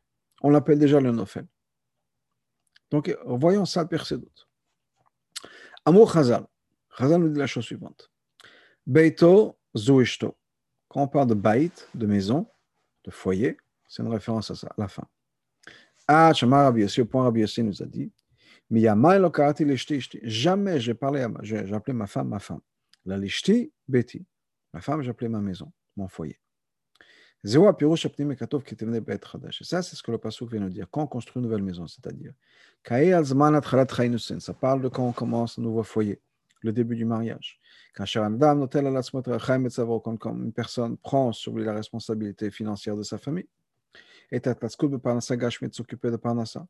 on 0.43 0.51
l'appelle 0.51 0.79
déjà 0.79 1.01
le 1.01 1.11
Nofel. 1.11 1.47
Donc, 2.91 3.17
voyons 3.27 3.65
ça 3.65 3.85
percer 3.85 4.19
d'autres. 4.19 4.49
Amour 5.85 6.13
Chazal. 6.13 6.47
Chazal 6.97 7.21
nous 7.21 7.31
dit 7.31 7.39
la 7.39 7.47
chose 7.47 7.65
suivante. 7.65 8.11
Beito 8.87 9.59
Zoishto. 9.77 10.37
Quand 10.89 11.03
on 11.03 11.09
parle 11.09 11.29
de 11.29 11.35
bait, 11.35 11.73
de 11.95 12.07
maison, 12.07 12.47
de 13.05 13.11
foyer, 13.11 13.57
c'est 13.89 14.03
une 14.03 14.09
référence 14.09 14.51
à 14.51 14.55
ça, 14.55 14.73
la 14.79 14.89
fin. 14.89 15.05
Ah, 16.07 16.33
Shamar 16.35 16.65
Rabbi 16.65 16.83
Yossi, 16.83 17.01
au 17.01 17.07
point 17.07 17.25
Rabbi 17.25 17.41
Yossi 17.41 17.63
nous 17.63 17.83
a 17.83 17.87
dit 17.87 18.13
Jamais 20.23 20.81
j'ai 20.81 20.95
parlé 20.95 21.21
à 21.21 21.29
ma, 21.29 21.41
j'ai 21.43 21.73
appelé 21.73 21.93
ma 21.93 22.07
femme 22.07 22.29
ma 22.29 22.39
femme. 22.39 22.61
La 23.05 23.17
lishti 23.19 23.73
beti. 23.87 24.25
Ma 24.73 24.81
femme, 24.81 25.03
j'appelais 25.03 25.29
ma 25.29 25.41
maison, 25.41 25.71
mon 25.97 26.09
foyer. 26.09 26.41
Ça, 27.47 27.61
c'est 29.83 29.97
ce 29.97 30.03
que 30.03 30.11
le 30.11 30.19
Passouk 30.19 30.51
vient 30.51 30.61
nous 30.61 30.71
dire. 30.71 30.87
Quand 30.91 31.03
on 31.03 31.07
construit 31.07 31.41
une 31.41 31.43
nouvelle 31.43 31.63
maison, 31.63 31.87
c'est-à-dire, 31.87 32.33
ça 34.41 34.55
parle 34.55 34.83
de 34.83 34.89
quand 34.89 35.07
on 35.07 35.13
commence 35.13 35.59
un 35.59 35.63
nouveau 35.63 35.83
foyer 35.83 36.23
le 36.65 36.73
début 36.73 36.97
du 36.97 37.05
mariage. 37.05 37.61
Quand 37.95 38.07
une 38.07 40.53
personne 40.53 40.97
prend 40.97 41.33
sur 41.33 41.53
lui 41.53 41.65
la 41.65 41.75
responsabilité 41.75 42.51
financière 42.51 42.97
de 42.97 43.03
sa 43.03 43.19
famille, 43.19 43.47
et 44.33 44.41
s'occuper 45.75 46.11
de 46.11 46.17
Parnassa. 46.17 46.67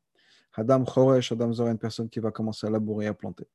Adam 0.55 0.85
Choresh, 0.85 1.33
Adam 1.33 1.53
Zora, 1.53 1.71
une 1.71 1.79
personne 1.79 2.11
qui 2.11 2.19
va 2.19 2.31
commencer 2.31 2.67
à 2.67 2.71
labourer, 2.71 3.07
à 3.07 3.15
planter. 3.15 3.47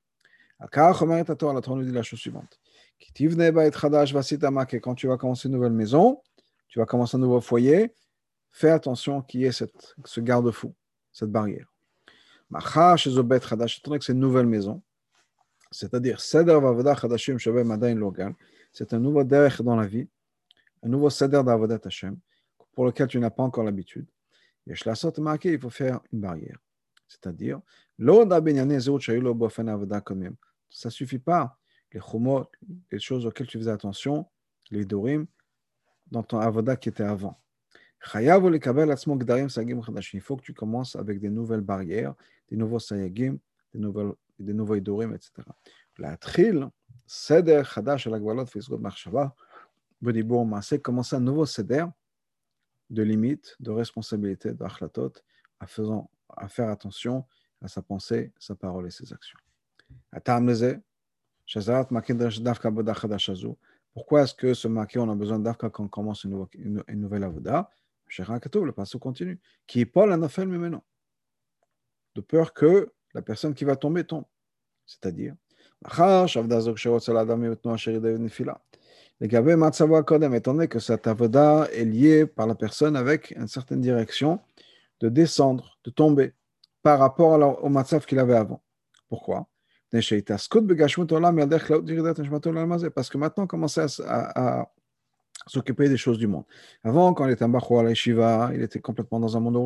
La 0.60 0.68
Torah 0.68 1.76
nous 1.76 1.84
dit 1.84 1.92
la 1.92 2.04
chose 2.04 2.20
suivante. 2.20 2.60
Quand 4.82 4.96
tu 4.96 5.08
vas 5.08 5.18
commencer 5.18 5.48
une 5.48 5.54
nouvelle 5.54 5.74
maison, 5.74 6.22
tu 6.68 6.80
vas 6.80 6.86
commencer 6.86 7.18
un 7.18 7.20
nouveau 7.20 7.42
foyer, 7.42 7.94
fais 8.52 8.70
attention 8.70 9.22
qu'il 9.22 9.42
y 9.42 9.46
ait 9.46 9.52
cette, 9.52 9.96
ce 10.06 10.22
garde-fou, 10.22 10.74
cette 11.12 11.32
barrière. 11.32 11.72
C'est 12.62 14.10
une 14.10 14.20
nouvelle 14.20 14.48
maison 14.48 14.50
c'est-à-dire 14.50 14.50
Seder 14.50 14.50
Vavodah 14.50 14.50
Chadashim 14.50 14.50
Shabem 14.50 14.50
Madain 14.50 14.82
Logal, 17.96 18.36
c'est 18.72 18.94
un 18.94 19.00
nouveau 19.00 19.24
derech 19.24 19.62
dans 19.62 19.76
la 19.76 19.86
vie, 19.86 20.08
un 20.84 20.90
nouveau 20.90 21.10
Seder 21.10 21.44
d'Avodat 21.44 21.80
Hashem, 21.84 22.18
pour 22.74 22.86
lequel 22.86 23.08
tu 23.08 23.20
n'as 23.20 23.30
pas 23.30 23.44
encore 23.44 23.64
l'habitude. 23.64 24.08
Il 24.66 25.60
faut 25.60 25.70
faire 25.70 26.00
une 26.12 26.22
barrière. 26.22 26.58
C'est-à-dire, 27.08 27.62
Komim. 30.02 30.36
Ça 30.70 30.90
ne 30.90 30.92
suffit 30.92 31.20
pas, 31.20 31.58
les 31.92 32.00
chumot, 32.00 32.46
les 32.92 33.00
choses 33.00 33.26
auxquelles 33.26 33.48
tu 33.48 33.58
faisais 33.58 33.72
attention, 33.72 34.28
les 34.70 34.86
dorim, 34.86 35.26
dans 36.12 36.24
ton 36.24 36.40
avodah 36.40 36.76
qui 36.76 36.90
était 36.90 37.04
avant. 37.04 37.40
Il 38.14 38.20
faut 40.22 40.38
que 40.38 40.42
tu 40.42 40.54
commences 40.54 40.96
avec 40.96 41.20
des 41.20 41.30
nouvelles 41.30 41.62
barrières, 41.62 42.16
des 42.50 42.56
nouveaux 42.56 42.80
sayagim, 42.80 43.38
des 43.74 43.80
nouvelles 43.80 44.14
des 44.40 44.54
nouveaux 44.54 44.76
idorim, 44.76 45.14
etc. 45.14 45.32
La 45.98 46.18
tril, 46.18 46.68
seder 47.06 47.64
chadash 47.64 48.08
al 48.08 48.14
agvalot 48.16 48.46
fizgod 48.46 48.82
marshava, 48.82 49.36
bedibour 50.02 50.46
maaseh, 50.46 50.80
commencer 50.80 51.16
un 51.16 51.22
nouveau 51.22 51.46
seder 51.46 51.86
de 52.90 53.04
limites, 53.04 53.56
de 53.60 53.72
responsabilités, 53.72 54.54
d'achlatot, 54.54 55.14
à, 55.60 55.66
à 56.38 56.48
faire 56.48 56.70
attention 56.70 57.26
à 57.62 57.68
sa 57.68 57.82
pensée, 57.82 58.32
sa 58.40 58.56
parole 58.56 58.88
et 58.88 58.92
ses 58.92 59.12
actions. 59.14 59.40
Pourquoi 63.94 64.22
est-ce 64.22 64.36
que 64.36 64.54
ce 64.54 64.68
marqué, 64.68 65.00
on 65.00 65.10
a 65.10 65.16
besoin 65.16 65.40
d'Afka 65.40 65.70
quand 65.70 65.86
on 65.86 65.88
commence 65.88 66.24
une, 66.24 66.46
une, 66.54 66.84
une 66.88 67.02
nouvelle 67.02 67.24
avoda 67.24 67.70
Le 68.18 68.72
passage 68.72 69.00
continue. 69.00 69.40
Qui 69.68 69.82
est 69.82 69.86
Paul 69.86 70.14
Anofel 70.14 70.48
maintenant. 70.48 70.84
De 72.16 72.22
peur 72.22 72.54
que 72.54 72.92
la 73.14 73.22
personne 73.22 73.54
qui 73.54 73.66
va 73.66 73.76
tomber 73.76 74.04
tombe. 74.04 74.26
C'est-à-dire, 74.86 75.36
étant 80.34 80.54
donné 80.54 80.68
que 80.68 80.80
cette 80.80 81.08
avoda 81.08 81.68
est 81.74 81.86
liée 81.86 82.26
par 82.26 82.48
la 82.48 82.56
personne 82.56 82.96
avec 82.96 83.32
une 83.32 83.48
certaine 83.48 83.82
direction 83.82 84.40
de 85.00 85.10
descendre, 85.10 85.78
de 85.84 85.90
tomber 85.92 86.34
par 86.82 87.00
rapport 87.00 87.64
au 87.64 87.70
matzav 87.70 88.06
qu'il 88.06 88.20
avait 88.20 88.36
avant. 88.36 88.62
Pourquoi? 89.10 89.48
Parce 89.92 90.08
que 90.08 90.60
maintenant, 93.18 93.44
on 93.44 93.48
commence 93.48 93.78
à, 93.78 94.70
s'occuper 95.48 95.90
des 95.90 95.98
choses 95.98 96.18
du 96.18 96.28
monde. 96.28 96.44
Avant, 96.84 97.14
quand 97.14 97.26
il 97.26 97.32
était 97.32 97.46
en 97.46 97.50
Bachou 97.50 97.80
à 97.80 98.52
il 98.54 98.62
était 98.62 98.80
complètement 98.80 99.20
dans 99.20 99.36
un 99.36 99.40
monde 99.40 99.54
de 99.54 99.60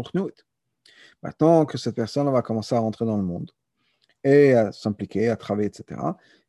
Maintenant 1.24 1.66
que 1.66 1.78
cette 1.78 1.96
personne 1.96 2.30
va 2.30 2.42
commencer 2.42 2.76
à 2.76 2.80
rentrer 2.80 3.06
dans 3.06 3.16
le 3.18 3.24
monde 3.24 3.50
et 4.24 4.54
à 4.54 4.72
s'impliquer, 4.72 5.30
à 5.30 5.38
travailler, 5.38 5.70
etc., 5.70 6.00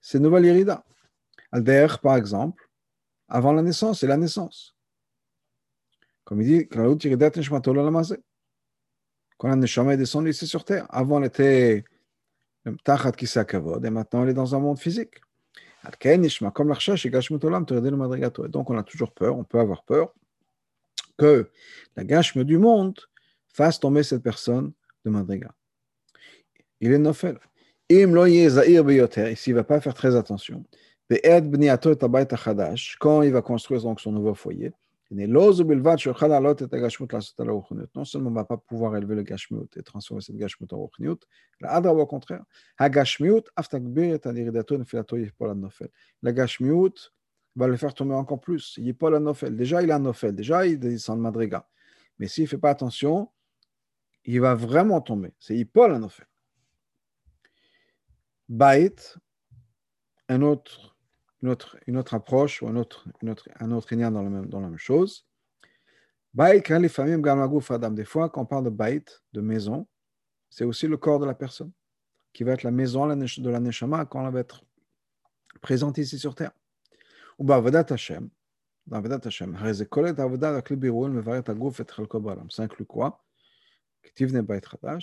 c'est 0.00 0.18
nouvelle 0.18 0.44
irida. 0.44 0.84
Alder, 1.52 1.86
par 2.02 2.16
exemple, 2.16 2.68
avant 3.28 3.52
la 3.52 3.62
naissance 3.62 4.02
et 4.02 4.08
la 4.08 4.16
naissance. 4.16 4.74
Comme 6.24 6.42
il 6.42 6.46
dit, 6.46 6.68
quand 6.68 6.82
la 9.48 9.56
neshama 9.56 9.94
est 9.94 9.96
descendue 9.96 10.30
ici 10.30 10.46
sur 10.46 10.64
terre, 10.64 10.86
avant 10.88 11.18
elle 11.20 11.26
était 11.26 11.84
tachat 12.82 13.12
kisakavod, 13.12 13.84
et 13.84 13.90
maintenant 13.90 14.22
elle 14.24 14.30
est 14.30 14.34
dans 14.34 14.54
un 14.54 14.58
monde 14.58 14.78
physique. 14.78 15.20
Donc 15.84 16.06
on 18.70 18.78
a 18.78 18.82
toujours 18.82 19.12
peur, 19.12 19.36
on 19.36 19.44
peut 19.44 19.60
avoir 19.60 19.84
peur 19.84 20.14
que 21.18 21.50
la 21.94 22.04
gâchme 22.04 22.42
du 22.42 22.56
monde 22.58 22.98
fasse 23.54 23.80
tomber 23.80 24.02
cette 24.02 24.22
personne 24.22 24.72
de 25.04 25.10
Madriga. 25.10 25.50
Il 26.80 26.92
est 26.92 26.98
nofel. 26.98 27.38
Im 27.90 28.14
lo 28.14 28.26
et 28.26 28.50
s'il 28.50 29.54
ne 29.54 29.58
va 29.58 29.64
pas 29.64 29.80
faire 29.80 29.94
très 29.94 30.14
attention, 30.16 30.64
quand 32.98 33.22
il 33.22 33.32
va 33.32 33.42
construire 33.42 33.82
donc 33.82 34.00
son 34.00 34.12
nouveau 34.12 34.34
foyer, 34.34 34.72
non 35.10 35.52
seulement 35.52 35.88
on 38.28 38.30
ne 38.30 38.34
va 38.34 38.44
pas 38.44 38.56
pouvoir 38.56 38.96
élever 38.96 39.14
le 39.14 39.22
gashmiut 39.22 39.68
et 39.76 39.82
transformer 39.82 40.22
cette 40.22 40.36
gashmiut 40.36 40.66
en 40.72 40.86
ruchniut, 40.86 41.18
au 41.62 42.06
contraire, 42.06 42.42
la 42.78 42.88
gashmiut 42.88 43.42
va 47.56 47.68
le 47.68 47.76
faire 47.76 47.94
tomber 47.94 48.14
encore 48.14 48.40
plus. 48.40 48.74
Il 48.78 48.86
n'est 48.86 48.94
pas 48.94 49.10
la 49.10 49.20
nofel. 49.20 49.56
Déjà, 49.56 49.82
il 49.82 49.92
a 49.92 49.98
nofel. 49.98 50.34
Déjà, 50.34 50.66
il 50.66 50.78
descend 50.78 51.18
de 51.18 51.22
madriga. 51.22 51.68
Mais 52.18 52.26
s'il 52.26 52.44
ne 52.44 52.48
fait 52.48 52.58
pas 52.58 52.70
attention, 52.70 53.28
il 54.24 54.40
va 54.40 54.54
vraiment 54.54 55.00
tomber. 55.00 55.32
C'est 55.38 55.56
Hippol 55.56 55.92
en 55.92 56.08
Bait, 58.48 58.94
un 60.28 60.42
autre 60.42 60.94
une 61.86 61.96
autre, 61.98 62.14
approche 62.14 62.62
ou 62.62 62.68
un 62.68 62.76
autre, 62.76 63.06
une 63.22 63.34
un 63.60 63.70
autre 63.70 63.94
dans, 63.94 64.22
le 64.22 64.30
même, 64.30 64.46
dans 64.46 64.60
la 64.60 64.68
même 64.68 64.78
chose. 64.78 65.26
Baït, 66.32 66.66
quand 66.66 66.78
les 66.78 66.88
familles 66.88 67.20
Adam, 67.70 67.90
des 67.90 68.04
fois, 68.04 68.30
quand 68.30 68.42
on 68.42 68.46
parle 68.46 68.64
de 68.64 68.70
baït, 68.70 69.22
de 69.32 69.40
maison, 69.40 69.86
c'est 70.50 70.64
aussi 70.64 70.88
le 70.88 70.96
corps 70.96 71.20
de 71.20 71.26
la 71.26 71.34
personne, 71.34 71.70
qui 72.32 72.44
va 72.44 72.52
être 72.52 72.62
la 72.62 72.70
maison 72.70 73.06
de 73.06 73.50
la 73.50 73.60
Neshama 73.60 74.06
quand 74.06 74.26
elle 74.26 74.32
va 74.32 74.40
être 74.40 74.64
présente 75.60 75.98
ici 75.98 76.18
sur 76.18 76.34
terre. 76.34 76.52
Ou 77.38 77.44
Bavadat 77.44 77.86
Hashem, 77.90 78.28
Bavadat 78.86 79.20
Hashem, 79.24 79.56
ça 82.50 82.62
inclut 82.62 82.84
quoi 82.84 83.23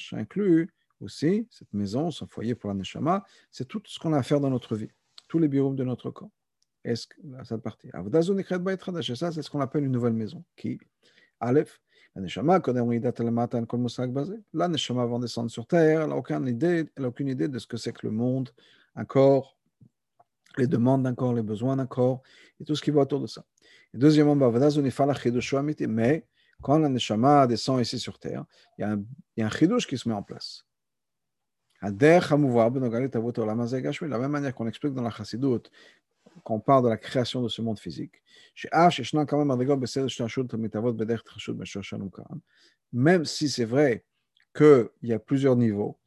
Ça 0.10 0.18
inclut 0.18 0.70
aussi 1.02 1.48
cette 1.50 1.74
maison, 1.74 2.12
ce 2.12 2.26
foyer 2.26 2.56
pour 2.56 2.70
la 2.70 2.76
Neshama, 2.76 3.24
c'est 3.52 3.68
tout 3.68 3.82
ce 3.86 4.00
qu'on 4.00 4.14
a 4.14 4.20
à 4.20 4.24
faire 4.24 4.40
dans 4.40 4.50
notre 4.50 4.76
vie, 4.76 4.90
tous 5.28 5.40
les 5.40 5.48
bureaux 5.48 5.74
de 5.74 5.84
notre 5.84 6.12
corps. 6.12 6.30
Est-ce 6.84 7.08
que 7.08 7.16
cette 7.44 7.62
partie 7.62 7.90
ça, 9.16 9.32
c'est 9.32 9.42
ce 9.42 9.50
qu'on 9.50 9.62
appelle 9.62 9.84
une 9.84 9.92
nouvelle 9.92 10.14
maison. 10.14 10.44
Qui 10.56 10.80
Aleph, 11.40 11.82
la 12.16 12.22
Neshama, 12.22 12.62
la 14.54 14.68
Neshama 14.68 15.02
avant 15.02 15.20
de 15.20 15.24
descendre 15.24 15.52
sur 15.52 15.68
terre, 15.68 16.02
elle 16.02 16.10
n'a 16.10 16.16
aucune 16.16 16.48
idée, 16.48 16.86
elle 16.96 17.06
a 17.06 17.08
aucune 17.08 17.28
idée 17.28 17.48
de 17.48 17.60
ce 17.60 17.68
que 17.68 17.78
c'est 17.78 17.94
que 17.94 18.06
le 18.06 18.12
monde, 18.12 18.50
un 18.96 19.06
corps, 19.06 19.58
les 20.58 20.68
demandes 20.68 21.04
d'un 21.04 21.16
corps, 21.16 21.34
les 21.34 21.44
besoins 21.44 21.76
d'un 21.76 21.88
corps, 21.88 22.22
et 22.60 22.66
tout 22.66 22.76
ce 22.76 22.82
qui 22.82 22.92
va 22.92 23.02
autour 23.02 23.22
de 23.22 23.28
ça. 23.28 23.46
Et 23.94 23.98
deuxièmement, 23.98 24.36
mais 25.88 26.26
quand 26.62 26.80
la 26.80 26.90
Neshama 26.90 27.48
descend 27.48 27.82
ici 27.82 28.00
sur 28.00 28.20
terre, 28.20 28.46
il 28.78 28.82
y 28.82 28.84
a 28.84 28.92
un, 28.92 29.04
il 29.38 29.86
qui 29.86 29.98
se 29.98 30.08
met 30.08 30.16
en 30.16 30.24
place. 30.24 30.66
De 31.82 32.08
la 34.06 34.20
même 34.20 34.32
manière 34.32 34.54
qu'on 34.54 34.68
explique 34.68 34.94
dans 34.94 35.02
la 35.02 35.10
Chassidut, 35.10 35.70
quand 36.44 36.54
on 36.56 36.60
parle 36.60 36.84
de 36.84 36.90
la 36.90 36.98
création 36.98 37.42
de 37.42 37.50
ce 37.50 37.62
monde 37.62 37.80
physique, 37.80 38.22
même 42.94 43.26
si 43.26 43.50
c'est 43.50 43.66
vrai 43.66 44.06
qu'il 44.56 44.90
y 45.02 45.14
a 45.14 45.20
plusieurs 45.20 45.56
niveaux, 45.56 45.98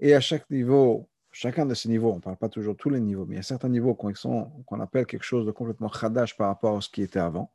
et 0.00 0.14
à 0.14 0.20
chaque 0.20 0.50
niveau, 0.50 1.08
chacun 1.30 1.64
de 1.64 1.74
ces 1.74 1.88
niveaux, 1.88 2.12
on 2.12 2.16
ne 2.16 2.20
parle 2.20 2.36
pas 2.36 2.48
toujours 2.48 2.76
tous 2.76 2.90
les 2.90 3.00
niveaux, 3.00 3.24
mais 3.24 3.36
il 3.36 3.38
y 3.38 3.40
a 3.40 3.44
certains 3.44 3.68
niveaux 3.68 3.94
qu'on 3.94 4.80
appelle 4.80 5.06
quelque 5.06 5.24
chose 5.24 5.46
de 5.46 5.52
complètement 5.52 5.88
khadash 5.88 6.36
par 6.36 6.48
rapport 6.48 6.76
à 6.76 6.80
ce 6.80 6.90
qui 6.90 7.02
était 7.02 7.20
avant. 7.20 7.50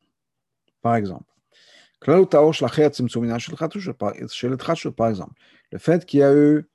Par 0.81 0.95
exemple, 0.95 1.31
par 1.99 2.17
exemple, 5.09 5.33
le 5.71 5.79
fait 5.79 6.05
qu'il 6.05 6.19
y 6.19 6.23
a 6.23 6.33
eu 6.33 6.65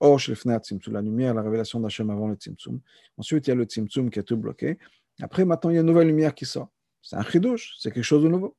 la 0.00 1.02
lumière, 1.02 1.34
la 1.34 1.42
révélation 1.42 1.80
d'Hachem 1.80 2.10
avant 2.10 2.28
le 2.28 2.34
Tzimtzum. 2.34 2.80
Ensuite, 3.18 3.46
il 3.46 3.50
y 3.50 3.52
a 3.52 3.56
le 3.56 3.64
Tzimtzum 3.64 4.10
qui 4.10 4.18
est 4.18 4.22
tout 4.22 4.36
bloqué. 4.36 4.78
Après, 5.20 5.44
maintenant, 5.44 5.70
il 5.70 5.74
y 5.74 5.76
a 5.76 5.80
une 5.80 5.86
nouvelle 5.86 6.06
lumière 6.06 6.34
qui 6.34 6.46
sort. 6.46 6.68
C'est 7.02 7.16
un 7.16 7.22
chidouche, 7.22 7.74
c'est 7.78 7.90
quelque 7.90 8.04
chose 8.04 8.22
de 8.22 8.28
nouveau. 8.28 8.56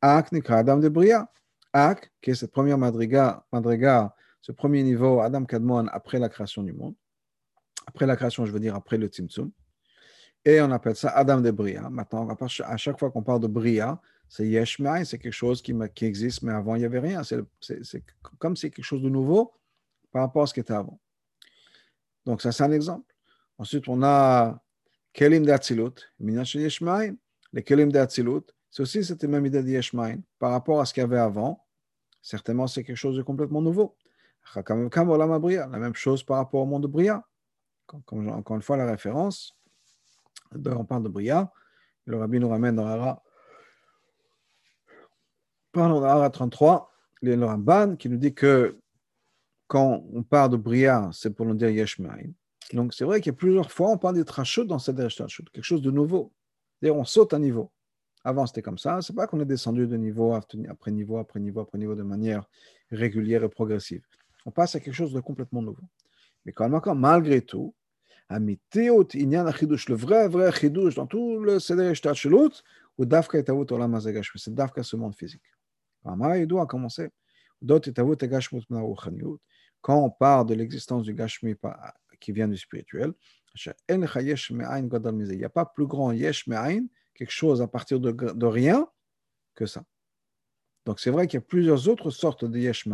Ak 0.00 0.32
nikra 0.32 0.58
Adam 0.58 0.78
de 0.78 0.88
Bria. 0.88 1.30
Ak, 1.72 2.10
qui 2.22 2.30
est 2.30 2.34
cette 2.34 2.52
première 2.52 2.78
madriga, 2.78 3.44
madriga, 3.52 4.14
ce 4.40 4.52
premier 4.52 4.82
niveau, 4.82 5.20
Adam 5.20 5.44
Kadmon, 5.44 5.86
après 5.88 6.18
la 6.18 6.30
création 6.30 6.62
du 6.62 6.72
monde. 6.72 6.94
Après 7.86 8.06
la 8.06 8.16
création, 8.16 8.46
je 8.46 8.52
veux 8.52 8.60
dire 8.60 8.74
après 8.74 8.96
le 8.96 9.08
Tzimtzum. 9.08 9.50
Et 10.44 10.60
on 10.62 10.70
appelle 10.70 10.96
ça 10.96 11.10
Adam 11.10 11.40
de 11.40 11.50
Bria. 11.50 11.90
Maintenant, 11.90 12.26
à 12.64 12.76
chaque 12.76 12.98
fois 12.98 13.10
qu'on 13.10 13.22
parle 13.22 13.40
de 13.40 13.48
Bria, 13.48 14.00
c'est 14.28 14.46
Yesh 14.46 14.80
c'est 15.04 15.18
quelque 15.18 15.32
chose 15.32 15.62
qui, 15.62 15.74
existe, 16.02 16.42
mais 16.42 16.52
avant, 16.52 16.74
il 16.74 16.80
n'y 16.80 16.84
avait 16.84 17.00
rien. 17.00 17.22
C'est 17.22 18.04
comme 18.38 18.56
c'est 18.56 18.70
quelque 18.70 18.84
chose 18.84 19.02
de 19.02 19.08
nouveau 19.08 19.52
par 20.12 20.22
rapport 20.22 20.42
à 20.42 20.46
ce 20.46 20.54
qui 20.54 20.60
était 20.60 20.74
avant. 20.74 21.00
Donc, 22.26 22.42
ça, 22.42 22.52
c'est 22.52 22.62
un 22.62 22.72
exemple. 22.72 23.14
Ensuite, 23.56 23.88
on 23.88 24.02
a 24.02 24.62
Kelim 25.14 25.44
d'Atzilut, 25.44 26.12
Yeshmaim. 26.20 27.16
Les 27.52 27.62
Kelim 27.62 27.90
d'Atzilut, 27.90 28.42
c'est 28.70 28.82
aussi 28.82 29.02
cette 29.02 29.24
même 29.24 29.46
idée 29.46 29.62
de 29.62 29.68
Yeshmaim. 29.68 30.20
Par 30.38 30.50
rapport 30.50 30.80
à 30.80 30.84
ce 30.84 30.92
qu'il 30.92 31.00
y 31.00 31.04
avait 31.04 31.18
avant, 31.18 31.64
certainement, 32.20 32.66
c'est 32.66 32.84
quelque 32.84 32.96
chose 32.96 33.16
de 33.16 33.22
complètement 33.22 33.62
nouveau. 33.62 33.96
La 34.54 35.78
même 35.78 35.94
chose 35.94 36.22
par 36.22 36.36
rapport 36.36 36.60
au 36.60 36.66
monde 36.66 36.82
de 36.82 36.86
Bria. 36.86 37.26
encore 37.88 38.56
une 38.56 38.62
fois, 38.62 38.76
la 38.76 38.86
référence, 38.86 39.58
on 40.54 40.84
parle 40.84 41.02
de 41.02 41.08
Bria, 41.08 41.52
le 42.04 42.16
rabbi 42.16 42.38
nous 42.40 42.48
ramène 42.48 42.76
dans 42.76 42.86
Hara, 42.86 43.22
pardon, 45.72 46.00
dans 46.00 46.06
Hara 46.06 46.30
33, 46.30 46.90
le 47.22 47.44
Ramban 47.44 47.96
qui 47.96 48.08
nous 48.08 48.16
dit 48.16 48.34
que 48.34 48.78
quand 49.66 50.04
on 50.12 50.22
parle 50.22 50.52
de 50.52 50.56
Bria, 50.56 51.10
c'est 51.12 51.30
pour 51.30 51.46
nous 51.46 51.54
dire 51.54 51.68
Yeshmaim. 51.68 52.32
Donc 52.72 52.94
c'est 52.94 53.04
vrai 53.04 53.20
qu'il 53.20 53.32
y 53.32 53.34
a 53.34 53.36
plusieurs 53.36 53.70
fois, 53.70 53.90
on 53.90 53.98
parle 53.98 54.16
de 54.16 54.22
Trachut 54.22 54.66
dans 54.66 54.78
cette 54.78 54.96
Trachut, 54.96 55.48
quelque 55.50 55.64
chose 55.64 55.82
de 55.82 55.90
nouveau. 55.90 56.32
D'ailleurs, 56.80 56.96
on 56.96 57.04
saute 57.04 57.34
un 57.34 57.38
niveau. 57.38 57.70
Avant, 58.24 58.46
c'était 58.46 58.62
comme 58.62 58.78
ça. 58.78 59.00
C'est 59.00 59.14
pas 59.14 59.26
qu'on 59.26 59.40
est 59.40 59.46
descendu 59.46 59.86
de 59.86 59.96
niveau 59.96 60.34
après 60.34 60.90
niveau, 60.90 61.18
après 61.18 61.40
niveau, 61.40 61.60
après 61.60 61.78
niveau 61.78 61.94
de 61.94 62.02
manière 62.02 62.44
régulière 62.90 63.44
et 63.44 63.48
progressive. 63.48 64.02
On 64.44 64.50
passe 64.50 64.74
à 64.74 64.80
quelque 64.80 64.94
chose 64.94 65.12
de 65.12 65.20
complètement 65.20 65.62
nouveau. 65.62 65.82
Mais 66.44 66.52
quand 66.52 66.68
même, 66.68 66.80
malgré 66.98 67.40
tout, 67.42 67.74
le 68.30 69.94
vrai, 69.94 70.28
vrai 70.28 70.52
chidouche 70.52 70.94
dans 70.94 71.06
tout 71.06 71.38
le 71.38 71.58
Seder 71.58 71.94
Shtachlut, 71.94 72.62
ou 72.98 73.04
Dafka 73.04 73.38
et 73.38 73.50
Olam 73.50 74.00
c'est 74.00 74.54
Dafka 74.54 74.82
ce 74.82 74.96
monde 74.96 75.14
physique. 75.14 75.42
Doit 76.46 76.66
commencer. 76.66 77.08
Quand 79.80 80.04
on 80.04 80.10
parle 80.10 80.46
de 80.46 80.54
l'existence 80.54 81.04
du 81.04 81.14
Gashmi 81.14 81.54
qui 82.20 82.32
vient 82.32 82.48
du 82.48 82.56
spirituel, 82.56 83.12
il 83.54 85.36
n'y 85.36 85.44
a 85.44 85.48
pas 85.48 85.66
plus 85.66 85.86
grand 85.86 86.12
yesh 86.12 86.48
quelque 87.14 87.30
chose 87.30 87.60
à 87.60 87.66
partir 87.66 88.00
de, 88.00 88.46
rien, 88.46 88.88
que 89.54 89.66
ça. 89.66 89.82
Donc 90.86 91.00
c'est 91.00 91.10
vrai 91.10 91.26
qu'il 91.26 91.38
y 91.38 91.42
a 91.42 91.46
plusieurs 91.46 91.88
autres 91.88 92.10
sortes 92.10 92.44
de 92.44 92.58
yesh. 92.58 92.86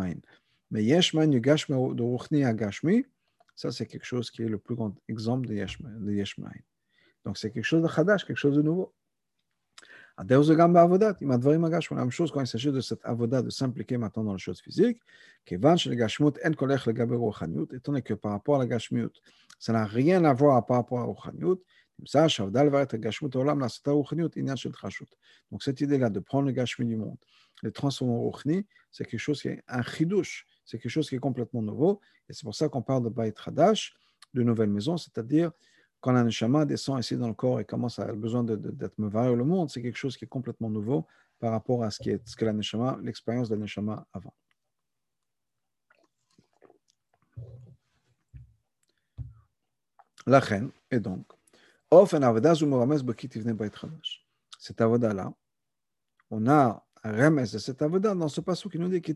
Mais 0.71 0.83
yesh 0.83 1.15
du 1.15 1.41
Gashmi, 1.41 1.77
de 1.95 2.03
Ruchni 2.03 2.45
à 2.45 2.55
Gashmi, 2.55 3.05
ça 3.55 3.71
c'est 3.71 3.87
quelque 3.87 4.07
chose 4.07 4.31
qui 4.31 4.43
est 4.43 4.49
le 4.49 4.59
plus 4.59 4.75
grand 4.75 4.95
exemple 5.09 5.47
de 5.47 5.55
yesh. 5.55 5.79
Donc 7.25 7.39
c'est 7.39 7.51
quelque 7.51 7.65
chose 7.65 7.83
de 7.83 7.89
chadash, 7.89 8.25
quelque 8.25 8.39
chose 8.39 8.57
de 8.57 8.63
nouveau. 8.63 8.95
La 10.17 10.25
même 10.25 12.11
chose 12.11 12.31
quand 12.31 12.41
il 12.41 12.47
s'agit 12.47 12.71
de 12.71 12.81
cette 12.81 13.05
avodat, 13.05 13.43
de 13.43 13.51
s'impliquer 13.51 13.97
maintenant 13.97 14.23
dans 14.23 14.35
les 14.35 14.39
choses 14.39 14.61
physiques, 14.61 15.01
étant 15.47 15.75
donné 17.87 18.03
que 18.03 18.15
par 18.15 18.31
rapport 18.31 18.57
à 18.57 18.59
la 18.61 18.67
gashmiut, 18.67 19.11
ça 19.59 19.73
n'a 19.73 19.85
rien 19.85 20.25
à 20.25 20.33
voir 20.33 20.65
par 20.67 20.77
rapport 20.77 21.01
à 21.01 21.05
Ruchaniut, 21.05 21.59
donc 25.51 25.63
cette 25.63 25.81
idée-là 25.81 26.11
de 26.11 26.21
prendre 26.21 26.47
le 26.47 26.53
gashmi 26.53 26.87
du 26.87 26.97
monde, 26.97 27.17
le 27.63 27.73
transformer 27.73 28.15
en 28.15 28.31
Ruchni, 28.31 28.67
c'est 28.91 29.05
quelque 29.05 29.21
chose 29.21 29.43
qui 29.43 29.49
est 29.49 29.63
un 29.67 29.83
chidouche, 29.83 30.47
c'est 30.65 30.79
quelque 30.79 30.93
chose 30.93 31.09
qui 31.09 31.17
est 31.17 31.21
complètement 31.21 31.63
nouveau, 31.63 32.01
et 32.29 32.33
c'est 32.33 32.45
pour 32.45 32.55
ça 32.55 32.69
qu'on 32.69 32.83
parle 32.83 33.05
de 33.05 33.09
Bait 33.09 33.35
Hadash, 33.45 33.95
de 34.33 34.43
nouvelle 34.43 34.71
maison, 34.71 34.97
c'est-à-dire 34.97 35.51
quand 36.05 36.13
la 36.13 36.23
neshama 36.23 36.67
descend 36.67 37.01
ici 37.01 37.17
dans 37.17 37.29
le 37.29 37.33
corps 37.33 37.61
et 37.61 37.65
commence 37.65 37.99
à 37.99 38.03
avoir 38.03 38.19
besoin 38.19 38.45
d'être 38.45 38.99
mevaire 38.99 39.35
le 39.35 39.43
monde, 39.43 39.71
c'est 39.71 39.81
quelque 39.81 39.97
chose 39.97 40.19
qui 40.19 40.27
est 40.27 40.29
complètement 40.29 40.69
nouveau 40.69 41.07
par 41.41 41.51
rapport 41.51 41.83
à 41.83 41.91
ce, 41.91 41.99
qui 41.99 42.11
est, 42.11 42.37
que 42.37 42.45
la 42.45 42.53
neshama, 42.53 42.99
l'expérience 43.03 43.49
de 43.49 43.55
la 43.55 43.63
neshama 43.63 44.07
avant. 44.13 44.35
La 50.27 50.41
reine, 50.41 50.71
et 50.91 51.01
donc, 51.01 51.27
cette 54.59 54.81
avoda-là, 54.83 55.33
on 56.31 56.47
a 56.49 56.87
un 57.03 57.13
remes 57.13 57.47
de 57.51 57.59
cette 57.59 57.81
avoda 57.81 58.15
dans 58.15 58.29
ce 58.29 58.43
passage 58.43 58.71
qui 58.71 58.79
nous 58.79 58.91
dit 58.91 59.01
tu, 59.01 59.15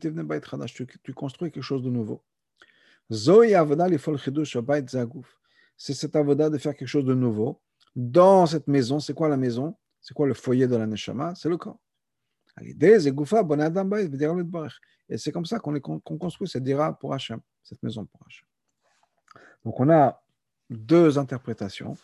tu 1.02 1.12
construis 1.12 1.50
quelque 1.50 1.62
chose 1.62 1.82
de 1.82 1.90
nouveau. 1.90 2.24
Zoï 3.12 3.54
avoda 3.54 3.86
li 3.88 3.98
fol 3.98 4.18
chidush 4.18 4.56
bayit 4.56 4.88
zaguf 4.88 5.38
c'est 5.78 5.94
cette 5.94 6.16
avoda 6.16 6.50
de 6.50 6.58
faire 6.58 6.76
quelque 6.76 6.88
chose 6.88 7.06
de 7.06 7.14
nouveau 7.14 7.62
dans 7.96 8.44
cette 8.46 8.66
maison. 8.66 9.00
C'est 9.00 9.14
quoi 9.14 9.28
la 9.28 9.38
maison? 9.38 9.76
C'est 10.00 10.12
quoi 10.12 10.26
le 10.26 10.34
foyer 10.34 10.66
de 10.66 10.76
la 10.76 10.86
neshama? 10.86 11.34
C'est 11.34 11.48
le 11.48 11.56
corps. 11.56 11.80
Et 12.60 12.76
c'est 15.16 15.32
comme 15.32 15.46
ça 15.46 15.58
qu'on 15.60 16.00
construit 16.00 16.48
cette 16.48 16.64
dira 16.64 16.98
pour 16.98 17.14
Hachem, 17.14 17.40
cette 17.62 17.82
maison 17.82 18.04
pour 18.04 18.20
Hachem. 18.26 18.46
Donc 19.64 19.80
on 19.80 19.88
a 19.88 20.22
deux 20.68 21.18
interprétations 21.18 21.96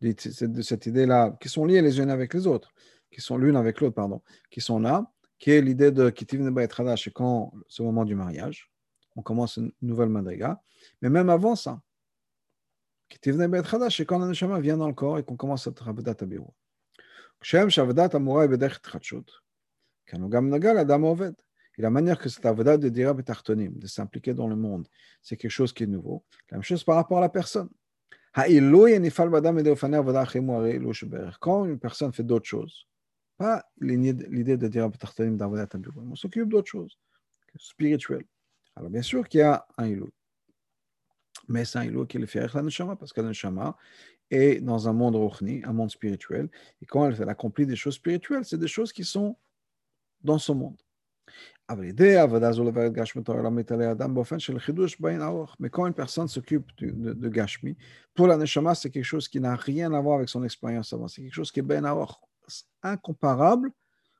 de 0.00 0.62
cette 0.62 0.86
idée-là 0.86 1.36
qui 1.40 1.48
sont 1.48 1.64
liées 1.64 1.82
les 1.82 1.98
unes 1.98 2.10
avec 2.10 2.34
les 2.34 2.46
autres, 2.46 2.72
qui 3.10 3.20
sont 3.20 3.36
l'une 3.38 3.56
avec 3.56 3.80
l'autre, 3.80 3.94
pardon, 3.94 4.22
qui 4.50 4.60
sont 4.60 4.78
là, 4.78 5.10
qui 5.38 5.50
est 5.50 5.62
l'idée 5.62 5.90
de 5.90 6.10
Kitiv 6.10 6.42
Neba 6.42 6.68
c'est 6.96 7.10
quand 7.10 7.52
au 7.78 7.82
moment 7.82 8.04
du 8.04 8.14
mariage, 8.14 8.70
on 9.16 9.22
commence 9.22 9.56
une 9.56 9.72
nouvelle 9.82 10.10
madriga, 10.10 10.62
mais 11.02 11.10
même 11.10 11.30
avant 11.30 11.56
ça, 11.56 11.82
quand 14.06 14.18
l'aneshama 14.18 14.60
vient 14.60 14.76
dans 14.76 14.88
le 14.88 14.94
corps 14.94 15.18
et 15.18 15.24
qu'on 15.24 15.36
commence 15.36 15.66
à. 15.66 15.72
Et 21.78 21.82
la 21.82 21.90
manière 21.90 22.18
que 22.18 22.28
cette 22.28 22.46
de 22.46 22.88
de 22.88 23.86
s'impliquer 23.86 24.34
dans 24.34 24.48
le 24.48 24.56
monde, 24.56 24.88
c'est 25.22 25.36
quelque 25.36 25.50
chose 25.50 25.72
qui 25.72 25.84
est 25.84 25.86
nouveau. 25.86 26.24
La 26.50 26.56
même 26.58 26.64
chose 26.64 26.84
par 26.84 26.96
rapport 26.96 27.18
à 27.18 27.20
la 27.20 27.28
personne. 27.28 27.68
Quand 31.40 31.64
une 31.64 31.78
personne 31.78 32.12
fait 32.12 32.22
d'autres 32.22 32.46
choses, 32.46 32.86
pas 33.36 33.64
l'idée 33.80 34.56
de 34.56 34.68
dire 34.68 34.90
on 35.96 36.14
s'occupe 36.14 36.48
d'autres 36.48 36.68
choses 36.68 36.98
spirituelles. 37.56 38.26
Alors 38.76 38.90
bien 38.90 39.02
sûr 39.02 39.28
qu'il 39.28 39.40
y 39.40 39.42
a 39.42 39.66
un 39.78 39.86
iloui. 39.86 40.12
Mais 41.48 41.64
c'est 41.64 41.78
un 41.78 41.84
ilou 41.84 42.06
qui 42.06 42.18
le 42.18 42.26
fait 42.26 42.52
la 42.54 42.62
neshama, 42.62 42.96
parce 42.96 43.12
que 43.12 43.20
la 43.20 43.28
neshama 43.28 43.76
est 44.30 44.60
dans 44.60 44.88
un 44.88 44.92
monde 44.92 45.16
rochni, 45.16 45.62
un 45.64 45.72
monde 45.72 45.90
spirituel. 45.90 46.48
Et 46.80 46.86
quand 46.86 47.10
elle, 47.10 47.28
accomplit 47.28 47.66
des 47.66 47.76
choses 47.76 47.94
spirituelles, 47.94 48.44
c'est 48.44 48.58
des 48.58 48.68
choses 48.68 48.92
qui 48.92 49.04
sont 49.04 49.36
dans 50.22 50.38
ce 50.38 50.52
monde. 50.52 50.80
Mais 55.60 55.70
quand 55.70 55.86
une 55.86 55.94
personne 55.94 56.26
s'occupe 56.28 56.66
de, 56.78 57.12
de, 57.12 57.28
Gashmi, 57.28 57.76
pour 58.14 58.26
la 58.26 58.36
Neshama, 58.36 58.74
c'est 58.74 58.90
quelque 58.90 59.04
chose 59.04 59.28
qui 59.28 59.38
n'a 59.40 59.54
rien 59.54 59.92
à 59.92 60.00
voir 60.00 60.16
avec 60.16 60.28
son 60.28 60.42
expérience 60.42 60.92
avant. 60.92 61.06
C'est 61.06 61.22
quelque 61.22 61.34
chose 61.34 61.52
qui 61.52 61.60
est 61.60 61.62
ben 61.62 61.84
incomparable 62.82 63.70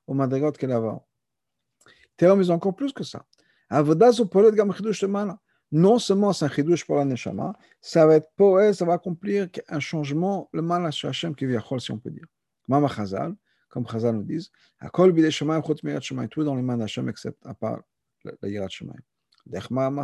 au 0.06 0.14
Madrigot 0.14 0.52
qu'elle 0.52 0.70
a 0.72 0.76
avant. 0.76 1.06
mais 2.20 2.50
encore 2.50 2.76
plus 2.76 2.92
que 2.92 3.02
ça. 3.02 3.24
Non 5.72 5.98
seulement 5.98 6.32
c'est 6.32 6.44
un 6.44 6.48
chidouche 6.48 6.84
pour 6.84 6.96
la 6.96 7.04
Neshama, 7.04 7.56
ça 7.80 8.04
va 8.06 8.16
être 8.16 8.30
poète, 8.36 8.74
ça 8.74 8.84
va 8.84 8.94
accomplir 8.94 9.48
un 9.68 9.80
changement, 9.80 10.48
le 10.52 10.62
mal 10.62 10.84
à 10.84 10.88
Hachem 10.88 11.34
qui 11.34 11.46
vient, 11.46 11.62
si 11.78 11.92
on 11.92 11.98
peut 11.98 12.10
dire. 12.10 12.26
Mama 12.66 12.88
Chazal, 12.88 13.34
comme 13.68 13.86
Chazal 13.86 14.16
nous 14.16 14.24
disent, 14.24 14.50
tout 16.30 16.44
dans 16.44 16.54
les 16.56 16.62
mains 16.62 16.76
d'Hachem, 16.76 17.08
except 17.08 17.38
à 17.46 17.54
part 17.54 17.80
la 18.24 18.48
Yirat 18.48 18.68
Shemaim. 18.68 18.94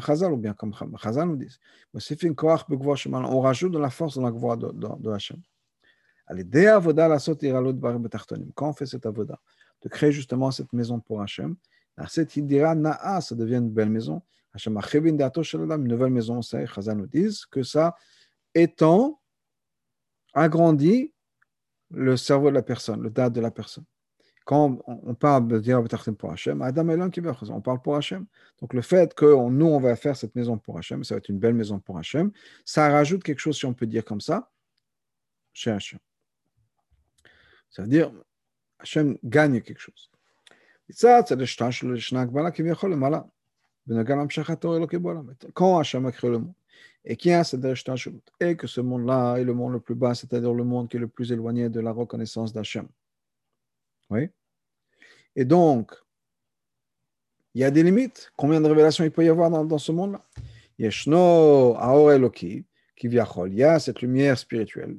Chazal, 0.01 0.33
ou 0.33 0.37
bien 0.37 0.55
comme 0.55 0.73
Chazal 1.03 1.29
nous 1.29 1.37
disent, 1.37 1.59
on 1.93 3.41
rajoute 3.41 3.73
de 3.73 3.79
la 3.79 3.91
force 3.91 4.15
dans 4.17 4.23
la 4.23 4.31
voix 4.31 4.57
de, 4.57 4.71
de, 4.71 4.89
de 5.01 5.11
Hachem. 5.11 5.43
Quand 8.55 8.69
on 8.69 8.73
fait 8.73 8.87
cette 8.87 9.07
avoda, 9.07 9.41
de 9.83 9.89
créer 9.89 10.13
justement 10.13 10.51
cette 10.51 10.73
maison 10.73 11.01
pour 11.01 11.21
Hachem, 11.23 11.57
cette 12.09 12.37
idira 12.37 12.75
na'a, 12.75 13.21
ça 13.21 13.35
devient 13.35 13.57
une 13.57 13.71
belle 13.71 13.91
maison. 13.91 14.23
Hachem 14.57 14.81
une 15.07 15.89
nouvelle 15.89 16.11
maison, 16.11 16.43
c'est 16.43 16.67
Chazal 16.67 16.97
nous 16.97 17.07
disent 17.07 17.45
que 17.47 17.63
ça 17.63 17.95
étend, 18.55 19.21
agrandit 20.33 21.13
le 21.91 22.17
cerveau 22.17 22.49
de 22.51 22.55
la 22.55 22.63
personne, 22.63 23.03
le 23.03 23.11
date 23.11 23.33
de 23.33 23.41
la 23.41 23.51
personne. 23.51 23.85
Quand 24.45 24.79
on, 24.87 25.15
parle 25.15 25.49
de 25.49 25.59
dire 25.59 25.83
pour 26.19 26.33
Hachem, 26.33 26.63
Adam 26.63 26.89
et 26.89 27.11
qui 27.11 27.21
on 27.51 27.61
parle 27.61 27.83
pour 27.83 27.97
Hachem. 27.97 28.27
Donc 28.61 28.75
le 28.75 28.83
fait 28.83 29.13
que 29.13 29.27
nous, 29.51 29.67
on 29.67 29.81
va 29.81 29.97
faire 29.97 30.17
cette 30.17 30.35
maison 30.37 30.57
pour 30.57 30.79
Hachem, 30.79 31.03
ça 31.03 31.17
va 31.17 31.19
être 31.19 31.29
une 31.29 31.39
belle 31.39 31.55
maison 31.55 31.81
pour 31.81 31.99
Hachem, 31.99 32.31
ça 32.65 32.89
rajoute 32.89 33.25
quelque 33.25 33.41
chose, 33.41 33.57
si 33.57 33.67
on 33.67 33.75
peut 33.75 33.87
dire 33.87 34.05
comme 34.05 34.21
ça, 34.21 34.51
chez 35.53 35.71
Hachem. 35.71 35.99
Ça 37.71 37.83
veut 37.83 37.89
dire, 37.89 38.13
Hachem 38.79 39.19
gagne 39.25 39.61
quelque 39.61 39.81
chose. 39.81 40.11
Ça, 40.91 41.25
c'est 41.27 41.35
le 41.35 41.45
shtash, 41.45 41.83
le 41.83 41.97
shnak 41.97 42.31
qui 42.55 42.63
vient 42.63 42.77
le 42.85 42.97
mala. 42.97 43.27
Quand 43.89 45.79
Hachem 45.79 46.07
a 46.07 46.13
créé 46.13 46.31
le 46.31 46.39
monde, 46.39 46.55
et 47.05 47.17
qui 47.17 47.33
a 47.33 47.45
cette 47.45 47.65
et 48.41 48.57
que 48.57 48.67
ce 48.67 48.81
monde-là 48.81 49.37
est 49.37 49.45
le 49.45 49.55
monde 49.55 49.73
le 49.73 49.81
plus 49.81 49.95
bas, 49.95 50.15
c'est-à-dire 50.15 50.53
le 50.53 50.65
monde 50.65 50.89
qui 50.89 50.97
est 50.97 51.01
le 51.01 51.07
plus 51.07 51.31
éloigné 51.31 51.69
de 51.69 51.79
la 51.81 51.93
reconnaissance 51.93 52.53
d'Hachem. 52.53 52.89
Oui. 54.11 54.29
Et 55.37 55.45
donc, 55.45 55.93
il 57.55 57.61
y 57.61 57.65
a 57.65 57.71
des 57.71 57.85
limites. 57.85 58.33
Combien 58.37 58.61
de 58.61 58.67
révélations 58.67 59.05
il 59.05 59.13
peut 59.13 59.25
y 59.25 59.29
avoir 59.29 59.51
dans, 59.51 59.79
ce 59.79 59.93
monde-là 59.93 60.21
Yeshno 60.79 61.77
Aor 61.77 62.13
Eloki, 62.13 62.65
qui 62.97 63.07
Il 63.07 63.55
y 63.55 63.63
a 63.63 63.79
cette 63.79 64.03
lumière 64.03 64.37
spirituelle. 64.37 64.97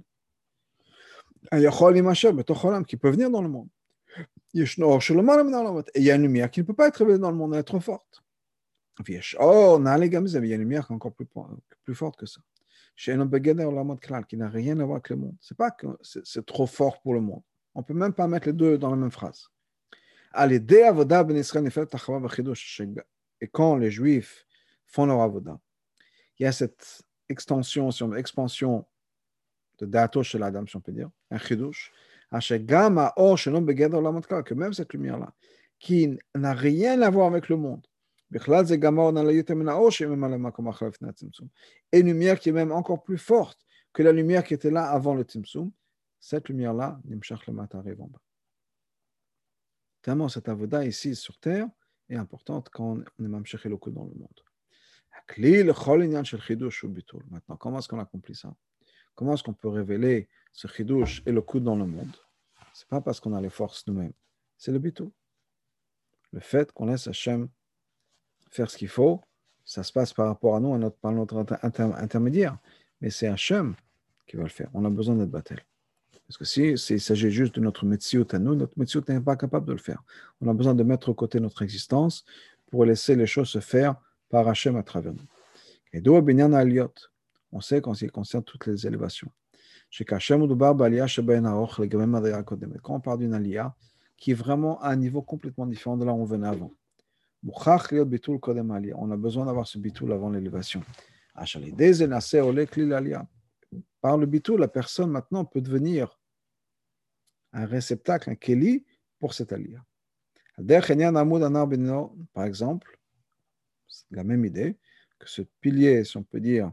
Qui 2.87 2.97
peut 2.97 3.09
venir 3.09 3.29
dans 3.29 3.41
le 3.41 3.49
monde. 3.49 3.67
Il 4.53 4.65
y 5.97 6.11
a 6.11 6.15
une 6.15 6.21
lumière 6.21 6.49
qui 6.49 6.61
ne 6.61 6.65
peut 6.65 6.73
pas 6.73 6.87
être 6.87 6.97
révélée 6.97 7.19
dans 7.19 7.31
le 7.31 7.37
monde, 7.37 7.53
elle 7.53 7.59
est 7.59 7.79
forte. 7.79 8.23
Il 9.05 9.13
y 9.13 9.17
a 9.17 10.55
une 10.55 10.59
lumière 10.59 10.89
encore 10.91 11.13
plus, 11.13 11.95
forte 11.95 12.19
que 12.19 12.25
ça. 12.25 12.41
Qui 12.95 13.11
n'a 13.15 14.49
rien 14.49 14.79
à 14.79 14.85
voir 14.85 14.95
avec 14.95 15.09
le 15.09 15.15
monde. 15.17 15.35
C'est 15.39 15.57
pas 15.57 15.71
que 15.71 15.87
c'est 16.01 16.45
trop 16.45 16.65
fort 16.65 16.99
pour 17.01 17.13
le 17.13 17.21
monde. 17.21 17.43
On 17.75 17.83
peut 17.83 17.93
même 17.93 18.13
pas 18.13 18.27
mettre 18.27 18.47
les 18.47 18.53
deux 18.53 18.77
dans 18.77 18.89
la 18.89 18.95
même 18.95 19.11
phrase. 19.11 19.49
Et 23.41 23.47
quand 23.47 23.75
les 23.75 23.91
Juifs 23.91 24.47
font 24.87 25.05
leur 25.05 25.21
avoda, 25.21 25.59
il 26.39 26.43
y 26.43 26.45
a 26.45 26.51
cette 26.51 27.03
extension, 27.29 27.89
expansion 28.15 28.85
de 29.79 29.85
dato 29.85 30.23
chez 30.23 30.39
l'Adam, 30.39 30.67
si 30.67 30.75
on 30.75 30.81
peut 30.81 30.91
dire, 30.91 31.09
un 31.29 31.37
chidush, 31.37 31.91
que 34.43 34.53
même 34.53 34.73
cette 34.73 34.93
lumière-là, 34.93 35.33
qui 35.79 36.17
n'a 36.35 36.53
rien 36.53 37.01
à 37.01 37.09
voir 37.09 37.27
avec 37.27 37.49
le 37.49 37.57
monde, 37.57 37.85
et 38.33 38.39
une 41.99 42.07
lumière 42.07 42.39
qui 42.39 42.49
est 42.49 42.53
même 42.53 42.71
encore 42.71 43.03
plus 43.03 43.17
forte 43.17 43.65
que 43.93 44.03
la 44.03 44.11
lumière 44.11 44.43
qui 44.43 44.53
était 44.53 44.69
là 44.69 44.89
avant 44.89 45.13
le 45.13 45.23
Tzimtzum, 45.23 45.71
cette 46.19 46.49
lumière-là, 46.49 46.99
Nimshach 47.05 47.47
le 47.47 47.53
matin 47.53 47.79
arrive 47.79 48.01
en 48.01 48.07
bas. 48.07 48.19
Tellement 50.01 50.27
cette 50.27 50.49
avoda 50.49 50.85
ici 50.85 51.15
sur 51.15 51.37
terre 51.37 51.67
est 52.09 52.15
importante 52.15 52.69
quand 52.69 52.97
on 53.17 53.23
est 53.23 53.27
Mamshach 53.27 53.63
le 53.65 53.77
dans 53.91 54.03
le 54.03 54.13
monde. 54.13 54.41
Maintenant, 57.29 57.57
comment 57.57 57.79
est-ce 57.79 57.87
qu'on 57.87 57.99
accomplit 57.99 58.35
ça? 58.35 58.53
Comment 59.15 59.33
est-ce 59.33 59.43
qu'on 59.43 59.53
peut 59.53 59.67
révéler 59.67 60.29
ce 60.51 60.67
chidush 60.67 61.23
et 61.25 61.31
le 61.31 61.41
coup 61.41 61.59
dans 61.59 61.75
le 61.75 61.85
monde? 61.85 62.15
C'est 62.73 62.87
pas 62.87 63.01
parce 63.01 63.19
qu'on 63.19 63.33
a 63.33 63.41
les 63.41 63.49
forces 63.49 63.85
nous-mêmes, 63.87 64.13
c'est 64.57 64.71
le 64.71 64.79
bitou. 64.79 65.11
Le 66.31 66.39
fait 66.39 66.71
qu'on 66.71 66.85
laisse 66.85 67.07
Hachem 67.07 67.49
faire 68.49 68.69
ce 68.69 68.77
qu'il 68.77 68.87
faut, 68.87 69.21
ça 69.65 69.83
se 69.83 69.91
passe 69.91 70.13
par 70.13 70.27
rapport 70.27 70.55
à 70.55 70.59
nous, 70.59 70.73
à 70.73 70.77
notre, 70.77 70.97
par 70.97 71.11
notre 71.11 71.45
intermédiaire. 71.61 72.57
Mais 73.01 73.09
c'est 73.09 73.27
Hachem 73.27 73.75
qui 74.25 74.37
va 74.37 74.43
le 74.43 74.49
faire. 74.49 74.69
On 74.73 74.85
a 74.85 74.89
besoin 74.89 75.15
d'être 75.15 75.29
battel. 75.29 75.63
Parce 76.27 76.37
que 76.37 76.45
s'il 76.45 76.77
si, 76.77 76.99
s'agit 76.99 77.31
juste 77.31 77.55
de 77.55 77.61
notre 77.61 77.85
métier 77.85 78.21
à 78.31 78.39
nous, 78.39 78.55
notre 78.55 78.77
métier 78.77 78.99
n'est 79.07 79.21
pas 79.21 79.37
capable 79.37 79.65
de 79.65 79.71
le 79.71 79.77
faire. 79.77 80.03
On 80.41 80.49
a 80.49 80.53
besoin 80.53 80.73
de 80.73 80.83
mettre 80.83 81.09
au 81.09 81.13
côté 81.13 81.39
notre 81.39 81.61
existence 81.61 82.25
pour 82.69 82.83
laisser 82.83 83.15
les 83.15 83.27
choses 83.27 83.49
se 83.49 83.59
faire 83.59 83.95
par 84.29 84.47
Hachem 84.47 84.75
à 84.75 84.83
travers 84.83 85.13
nous. 85.13 85.23
Et 85.93 86.01
d'où 86.01 86.21
On 87.51 87.61
sait 87.61 87.81
qu'en 87.81 87.93
ce 87.93 88.05
qui 88.05 88.11
concerne 88.11 88.43
toutes 88.43 88.67
les 88.67 88.85
élévations. 88.85 89.31
Quand 92.83 92.89
on 92.89 92.99
parle 92.99 93.19
d'une 93.19 93.33
alia 93.33 93.75
qui 94.17 94.31
est 94.31 94.33
vraiment 94.33 94.81
à 94.81 94.89
un 94.89 94.95
niveau 94.97 95.21
complètement 95.21 95.65
différent 95.65 95.95
de 95.95 96.03
là 96.03 96.11
où 96.11 96.21
on 96.21 96.25
venait 96.25 96.47
avant. 96.47 96.71
On 97.49 99.11
a 99.11 99.17
besoin 99.17 99.45
d'avoir 99.45 99.67
ce 99.67 99.77
bitul 99.77 100.11
avant 100.11 100.29
l'élévation. 100.29 100.83
Par 104.01 104.17
le 104.17 104.25
bitul, 104.25 104.59
la 104.59 104.67
personne 104.67 105.11
maintenant 105.11 105.45
peut 105.45 105.61
devenir 105.61 106.19
un 107.53 107.65
réceptacle, 107.65 108.29
un 108.29 108.35
keli 108.35 108.85
pour 109.19 109.33
cette 109.33 109.53
alia. 109.53 109.83
Par 112.33 112.45
exemple, 112.45 112.99
la 114.11 114.23
même 114.23 114.45
idée, 114.45 114.77
que 115.19 115.29
ce 115.29 115.41
pilier, 115.61 116.03
si 116.03 116.17
on 116.17 116.23
peut 116.23 116.39
dire, 116.39 116.71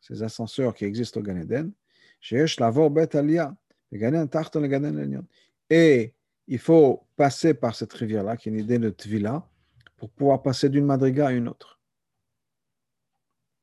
ces 0.00 0.22
ascenseurs 0.22 0.74
qui 0.74 0.84
existent 0.84 1.20
au 1.20 1.22
Gan 1.22 1.36
Eden, 1.36 1.72
et 5.70 6.14
il 6.46 6.58
faut 6.58 7.06
passer 7.16 7.54
par 7.54 7.74
cette 7.74 7.92
rivière-là, 7.92 8.36
qui 8.36 8.48
est 8.48 8.52
une 8.52 8.58
idée 8.58 8.78
de 8.78 8.90
Tvila, 8.90 9.48
pour 9.96 10.10
pouvoir 10.10 10.42
passer 10.42 10.68
d'une 10.68 10.84
madriga 10.84 11.28
à 11.28 11.32
une 11.32 11.48
autre. 11.48 11.78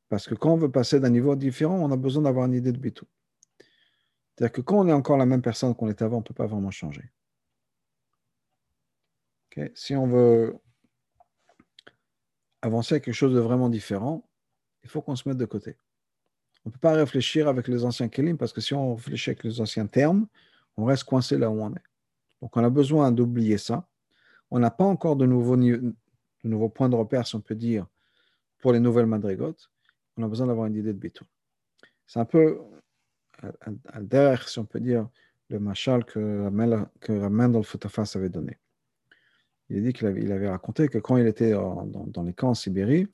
Parce 0.08 0.26
que 0.26 0.34
quand 0.34 0.52
on 0.52 0.56
veut 0.56 0.70
passer 0.70 1.00
d'un 1.00 1.10
niveau 1.10 1.34
différent, 1.36 1.76
on 1.76 1.90
a 1.90 1.96
besoin 1.96 2.24
d'avoir 2.24 2.46
une 2.46 2.54
idée 2.54 2.72
de 2.72 2.78
bitou. 2.78 3.06
C'est-à-dire 4.34 4.52
que 4.52 4.60
quand 4.60 4.78
on 4.78 4.88
est 4.88 4.92
encore 4.92 5.16
la 5.16 5.26
même 5.26 5.42
personne 5.42 5.74
qu'on 5.74 5.88
était 5.88 6.04
avant, 6.04 6.16
on 6.16 6.20
ne 6.20 6.24
peut 6.24 6.34
pas 6.34 6.46
vraiment 6.46 6.70
changer. 6.70 7.10
Si 9.74 9.94
on 9.94 10.06
veut 10.06 10.56
avancer 12.62 12.94
à 12.94 13.00
quelque 13.00 13.14
chose 13.14 13.34
de 13.34 13.40
vraiment 13.40 13.68
différent, 13.68 14.26
il 14.82 14.88
faut 14.88 15.02
qu'on 15.02 15.16
se 15.16 15.28
mette 15.28 15.38
de 15.38 15.44
côté. 15.44 15.76
On 16.64 16.68
ne 16.68 16.72
peut 16.72 16.78
pas 16.78 16.92
réfléchir 16.92 17.48
avec 17.48 17.68
les 17.68 17.84
anciens 17.84 18.08
kelim 18.08 18.38
parce 18.38 18.52
que 18.52 18.60
si 18.60 18.72
on 18.72 18.94
réfléchit 18.94 19.30
avec 19.30 19.44
les 19.44 19.60
anciens 19.60 19.86
termes, 19.86 20.26
on 20.76 20.84
reste 20.84 21.04
coincé 21.04 21.36
là 21.36 21.50
où 21.50 21.60
on 21.62 21.74
est. 21.74 21.82
Donc 22.40 22.56
on 22.56 22.64
a 22.64 22.70
besoin 22.70 23.12
d'oublier 23.12 23.58
ça. 23.58 23.86
On 24.50 24.58
n'a 24.58 24.70
pas 24.70 24.84
encore 24.84 25.16
de 25.16 25.26
nouveaux, 25.26 25.56
de 26.44 26.48
nouveaux 26.48 26.68
points 26.68 26.88
de 26.88 26.96
repère, 26.96 27.26
si 27.26 27.34
on 27.36 27.40
peut 27.40 27.54
dire, 27.54 27.86
pour 28.58 28.72
les 28.72 28.80
nouvelles 28.80 29.06
madrigotes, 29.06 29.70
on 30.16 30.22
a 30.22 30.28
besoin 30.28 30.46
d'avoir 30.46 30.66
une 30.66 30.76
idée 30.76 30.92
de 30.92 30.98
bitou. 30.98 31.24
C'est 32.06 32.20
un 32.20 32.24
peu 32.24 32.60
derrière, 34.00 34.48
si 34.48 34.58
on 34.58 34.64
peut 34.64 34.80
dire, 34.80 35.08
le 35.48 35.58
machal 35.58 36.04
que, 36.04 36.48
que 37.00 37.12
Mendel 37.12 37.64
Futafas 37.64 38.12
avait 38.14 38.28
donné. 38.28 38.58
Il 39.68 39.82
dit 39.82 39.92
qu'il 39.92 40.06
avait, 40.06 40.22
il 40.22 40.32
avait 40.32 40.48
raconté 40.48 40.88
que 40.88 40.98
quand 40.98 41.16
il 41.16 41.26
était 41.26 41.52
dans, 41.52 41.86
dans, 41.86 42.22
les 42.22 42.34
camps 42.34 42.50
en 42.50 42.54
Sibérie, 42.54 43.06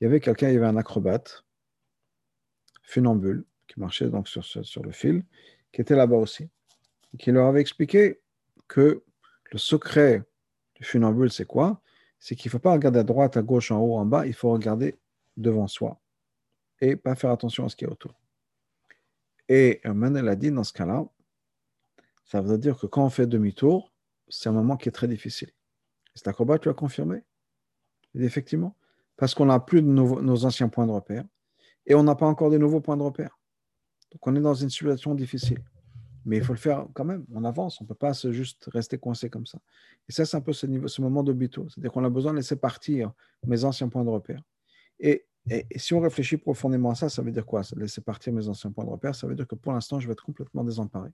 il 0.00 0.04
y 0.04 0.06
avait 0.06 0.20
quelqu'un, 0.20 0.48
il 0.48 0.54
y 0.54 0.56
avait 0.56 0.66
un 0.66 0.76
acrobate, 0.76 1.44
funambule, 2.82 3.44
qui 3.66 3.80
marchait 3.80 4.08
donc 4.08 4.28
sur, 4.28 4.44
sur 4.44 4.82
le 4.82 4.92
fil, 4.92 5.24
qui 5.72 5.80
était 5.80 5.96
là-bas 5.96 6.16
aussi, 6.16 6.48
qui 7.18 7.32
leur 7.32 7.46
avait 7.46 7.60
expliqué 7.60 8.20
que 8.68 9.02
le 9.50 9.58
secret 9.58 10.24
du 10.74 10.84
funambule, 10.84 11.30
c'est 11.30 11.46
quoi? 11.46 11.80
C'est 12.24 12.36
qu'il 12.36 12.48
ne 12.48 12.52
faut 12.52 12.58
pas 12.58 12.72
regarder 12.72 13.00
à 13.00 13.02
droite, 13.02 13.36
à 13.36 13.42
gauche, 13.42 13.70
en 13.70 13.78
haut, 13.80 13.96
en 13.96 14.06
bas, 14.06 14.26
il 14.26 14.32
faut 14.32 14.50
regarder 14.50 14.98
devant 15.36 15.66
soi 15.66 16.00
et 16.80 16.96
pas 16.96 17.14
faire 17.14 17.30
attention 17.30 17.66
à 17.66 17.68
ce 17.68 17.76
qui 17.76 17.84
est 17.84 17.86
autour. 17.86 18.18
Et 19.50 19.82
Manel 19.84 20.26
a 20.28 20.34
dit 20.34 20.50
dans 20.50 20.64
ce 20.64 20.72
cas-là, 20.72 21.04
ça 22.24 22.40
veut 22.40 22.56
dire 22.56 22.78
que 22.78 22.86
quand 22.86 23.04
on 23.04 23.10
fait 23.10 23.26
demi-tour, 23.26 23.92
c'est 24.30 24.48
un 24.48 24.52
moment 24.52 24.78
qui 24.78 24.88
est 24.88 24.92
très 24.92 25.06
difficile. 25.06 25.50
C'est 26.14 26.26
acrobat, 26.26 26.58
tu 26.58 26.70
as 26.70 26.72
confirmé? 26.72 27.22
Effectivement, 28.14 28.74
parce 29.18 29.34
qu'on 29.34 29.44
n'a 29.44 29.60
plus 29.60 29.82
de 29.82 29.88
nos 29.88 30.46
anciens 30.46 30.70
points 30.70 30.86
de 30.86 30.92
repère 30.92 31.26
et 31.84 31.94
on 31.94 32.04
n'a 32.04 32.14
pas 32.14 32.26
encore 32.26 32.48
de 32.48 32.56
nouveaux 32.56 32.80
points 32.80 32.96
de 32.96 33.02
repère. 33.02 33.38
Donc 34.12 34.26
on 34.26 34.34
est 34.34 34.40
dans 34.40 34.54
une 34.54 34.70
situation 34.70 35.14
difficile. 35.14 35.62
Mais 36.24 36.38
il 36.38 36.44
faut 36.44 36.52
le 36.52 36.58
faire 36.58 36.86
quand 36.94 37.04
même, 37.04 37.24
on 37.32 37.44
avance, 37.44 37.80
on 37.80 37.84
ne 37.84 37.88
peut 37.88 37.94
pas 37.94 38.12
juste 38.12 38.68
rester 38.72 38.98
coincé 38.98 39.28
comme 39.28 39.46
ça. 39.46 39.58
Et 40.08 40.12
ça, 40.12 40.24
c'est 40.24 40.36
un 40.36 40.40
peu 40.40 40.52
ce, 40.52 40.66
niveau, 40.66 40.88
ce 40.88 41.02
moment 41.02 41.22
de 41.22 41.32
bito, 41.32 41.68
c'est-à-dire 41.68 41.92
qu'on 41.92 42.04
a 42.04 42.10
besoin 42.10 42.32
de 42.32 42.38
laisser 42.38 42.56
partir 42.56 43.12
mes 43.46 43.64
anciens 43.64 43.88
points 43.88 44.04
de 44.04 44.10
repère. 44.10 44.42
Et, 44.98 45.26
et, 45.50 45.66
si 45.76 45.92
on 45.92 46.00
réfléchit 46.00 46.38
profondément 46.38 46.90
à 46.90 46.94
ça, 46.94 47.08
ça 47.08 47.20
veut 47.20 47.30
dire 47.30 47.44
quoi? 47.44 47.62
Laisser 47.76 48.00
partir 48.00 48.32
mes 48.32 48.48
anciens 48.48 48.70
points 48.70 48.84
de 48.84 48.90
repère, 48.90 49.14
ça 49.14 49.26
veut 49.26 49.34
dire 49.34 49.46
que 49.46 49.54
pour 49.54 49.72
l'instant, 49.72 50.00
je 50.00 50.06
vais 50.06 50.12
être 50.12 50.24
complètement 50.24 50.64
désemparé. 50.64 51.10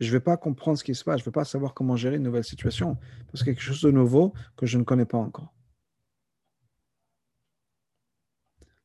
Je 0.00 0.06
ne 0.08 0.12
vais 0.12 0.20
pas 0.20 0.36
comprendre 0.36 0.76
ce 0.76 0.84
qui 0.84 0.94
se 0.94 1.04
passe, 1.04 1.18
je 1.18 1.22
ne 1.22 1.26
vais 1.26 1.32
pas 1.32 1.44
savoir 1.44 1.72
comment 1.72 1.96
gérer 1.96 2.16
une 2.16 2.24
nouvelle 2.24 2.44
situation, 2.44 2.98
parce 3.30 3.42
qu'il 3.44 3.48
y 3.48 3.50
a 3.50 3.54
quelque 3.54 3.62
chose 3.62 3.82
de 3.82 3.90
nouveau 3.90 4.34
que 4.56 4.66
je 4.66 4.78
ne 4.78 4.82
connais 4.82 5.06
pas 5.06 5.18
encore. 5.18 5.54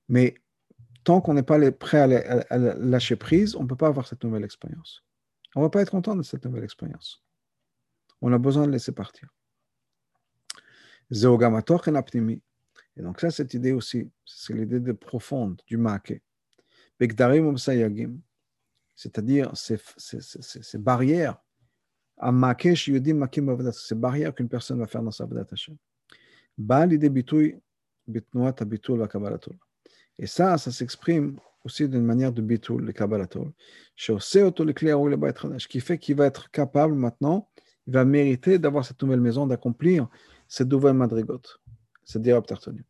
Mais 0.07 0.35
tant 1.03 1.21
qu'on 1.21 1.33
n'est 1.33 1.43
pas 1.43 1.71
prêt 1.71 1.99
à, 1.99 2.57
lâcher 2.57 3.15
prise, 3.15 3.55
on 3.55 3.63
ne 3.63 3.67
peut 3.67 3.75
pas 3.75 3.87
avoir 3.87 4.07
cette 4.07 4.23
nouvelle 4.23 4.43
expérience. 4.43 5.03
On 5.55 5.61
ne 5.61 5.65
va 5.65 5.69
pas 5.69 5.81
être 5.81 5.91
content 5.91 6.15
de 6.15 6.23
cette 6.23 6.45
nouvelle 6.45 6.63
expérience. 6.63 7.23
On 8.21 8.31
a 8.33 8.37
besoin 8.37 8.67
de 8.67 8.71
laisser 8.71 8.91
partir. 8.91 9.29
Et 12.97 13.01
donc 13.01 13.19
ça, 13.19 13.31
cette 13.31 13.53
idée 13.53 13.71
aussi, 13.71 14.09
c'est 14.25 14.53
l'idée 14.53 14.79
de 14.79 14.91
profonde 14.91 15.61
du 15.65 15.77
maquet. 15.77 16.21
C'est-à-dire 18.95 19.51
ces, 19.55 19.79
ces, 19.97 20.77
barrières 20.77 21.41
à 22.17 22.31
maquet, 22.31 22.75
ces 22.75 23.95
barrières 23.95 24.35
qu'une 24.35 24.49
personne 24.49 24.79
va 24.79 24.87
faire 24.87 25.01
dans 25.01 25.11
sa 25.11 25.27
Hashem. 25.51 25.75
l'idée 26.87 27.07
abitul 27.07 27.59
va 28.99 29.07
et 30.21 30.27
ça, 30.27 30.57
ça 30.59 30.71
s'exprime 30.71 31.37
aussi 31.65 31.89
d'une 31.89 32.05
manière 32.05 32.31
de 32.31 32.41
bitul, 32.43 32.85
le 32.85 32.93
kabbalatol, 32.93 33.51
ce 33.97 35.67
qui 35.67 35.79
fait 35.79 35.97
qu'il 35.97 36.15
va 36.15 36.27
être 36.27 36.51
capable 36.51 36.93
maintenant, 36.93 37.49
il 37.87 37.93
va 37.93 38.05
mériter 38.05 38.59
d'avoir 38.59 38.85
cette 38.85 39.01
nouvelle 39.01 39.19
maison, 39.19 39.47
d'accomplir 39.47 40.07
cette 40.47 40.67
nouvelle 40.67 40.93
madrigote, 40.93 41.59
c'est-à-dire 42.03 42.37
obtartonu. 42.37 42.85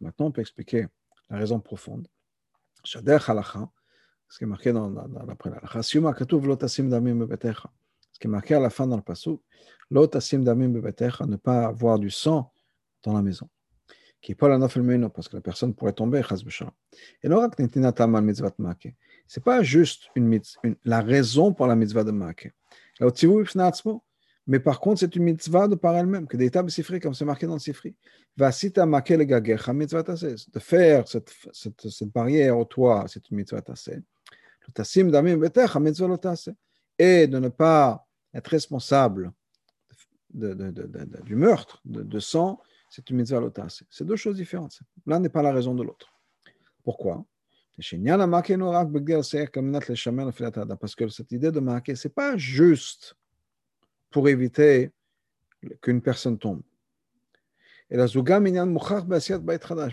Maintenant, 0.00 0.26
on 0.26 0.30
peut 0.30 0.40
expliquer 0.40 0.86
la 1.28 1.38
raison 1.38 1.58
profonde 1.60 2.06
ce 4.28 4.38
qui 4.38 4.44
est 4.44 4.46
marqué 4.46 4.72
dans, 4.72 4.90
dans, 4.90 5.08
dans 5.08 5.24
l'après 5.24 5.50
Ce 5.82 5.98
qui 8.20 8.26
est 8.26 8.30
marqué 8.30 8.54
à 8.54 8.60
la 8.60 8.70
fin 8.70 8.86
dans 8.86 8.96
le 8.96 9.02
passou, 9.02 9.42
ne 9.90 11.36
pas 11.36 11.66
avoir 11.66 11.98
du 11.98 12.10
sang 12.10 12.52
dans 13.04 13.14
la 13.14 13.22
maison. 13.22 13.48
Qui 14.20 14.34
pas 14.34 14.48
la 14.48 14.58
parce 14.58 15.28
que 15.28 15.36
la 15.36 15.40
personne 15.40 15.74
pourrait 15.74 15.92
tomber, 15.92 16.22
et 17.22 17.28
non 17.28 17.48
c'est 19.28 19.44
pas 19.44 19.62
juste 19.62 20.08
une, 20.16 20.40
une, 20.64 20.76
la 20.84 21.00
raison 21.00 21.52
pour 21.52 21.68
la 21.68 21.76
mitzvah 21.76 22.02
de 22.02 22.10
Maake. 22.10 22.52
Mais 24.46 24.58
par 24.60 24.80
contre, 24.80 25.00
c'est 25.00 25.14
une 25.14 25.24
mitzvah 25.24 25.68
de 25.68 25.74
par 25.76 25.94
elle-même, 25.94 26.26
que 26.26 26.36
des 26.38 26.50
tables 26.50 26.70
sifri, 26.70 26.98
comme 26.98 27.14
c'est 27.14 27.26
marqué 27.26 27.46
dans 27.46 27.52
le 27.52 27.60
sifri. 27.60 27.94
De 28.36 28.50
faire 30.58 31.06
cette, 31.06 31.32
cette, 31.52 31.88
cette 31.88 32.08
barrière 32.08 32.58
au 32.58 32.64
toit, 32.64 33.04
c'est 33.06 33.30
une 33.30 33.36
mitzvah 33.36 33.60
tassée 33.60 34.00
et 36.98 37.26
de 37.26 37.38
ne 37.38 37.48
pas 37.48 38.06
être 38.34 38.48
responsable 38.48 39.32
du 40.30 41.36
meurtre, 41.36 41.80
de, 41.84 42.20
sang, 42.20 42.60
c'est 42.90 43.08
une 43.10 43.16
mitzvah 43.16 43.40
lotas. 43.40 43.82
C'est 43.90 44.04
deux 44.04 44.16
choses 44.16 44.36
différentes. 44.36 44.78
L'un 45.06 45.20
n'est 45.20 45.28
pas 45.28 45.42
la 45.42 45.52
raison 45.52 45.74
de 45.74 45.82
l'autre. 45.82 46.08
Pourquoi? 46.84 47.24
Parce 50.80 50.94
que 50.96 51.08
cette 51.08 51.32
idée 51.32 51.52
de 51.52 51.60
marquer, 51.60 51.94
ce 51.94 52.08
n'est 52.08 52.14
pas 52.14 52.36
juste 52.36 53.14
pour 54.10 54.28
éviter 54.28 54.90
qu'une 55.80 56.02
personne 56.02 56.38
tombe. 56.38 56.62
Et 57.90 57.96
la 57.96 58.06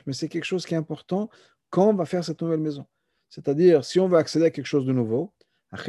mais 0.06 0.14
c'est 0.14 0.28
quelque 0.28 0.44
chose 0.44 0.66
qui 0.66 0.74
est 0.74 0.78
important 0.78 1.30
quand 1.70 1.90
on 1.90 1.94
va 1.94 2.06
faire 2.06 2.24
cette 2.24 2.42
nouvelle 2.42 2.60
maison. 2.60 2.86
C'est-à-dire, 3.36 3.84
si 3.84 4.00
on 4.00 4.08
veut 4.08 4.18
accéder 4.18 4.46
à 4.46 4.50
quelque 4.50 4.66
chose 4.66 4.86
de 4.86 4.94
nouveau, 4.94 5.34
on 5.74 5.76
va 5.76 5.82